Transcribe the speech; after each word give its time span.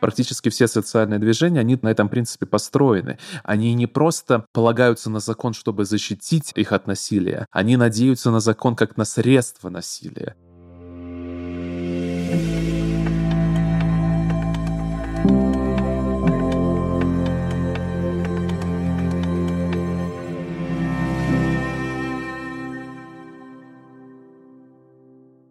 Практически 0.00 0.48
все 0.48 0.66
социальные 0.66 1.18
движения, 1.18 1.60
они 1.60 1.78
на 1.80 1.88
этом 1.88 2.08
принципе 2.08 2.46
построены. 2.46 3.18
Они 3.44 3.74
не 3.74 3.86
просто 3.86 4.46
полагаются 4.52 5.10
на 5.10 5.20
закон, 5.20 5.52
чтобы 5.52 5.84
защитить 5.84 6.52
их 6.54 6.72
от 6.72 6.86
насилия, 6.86 7.46
они 7.50 7.76
надеются 7.76 8.30
на 8.30 8.40
закон 8.40 8.76
как 8.76 8.96
на 8.96 9.04
средство 9.04 9.68
насилия. 9.68 10.36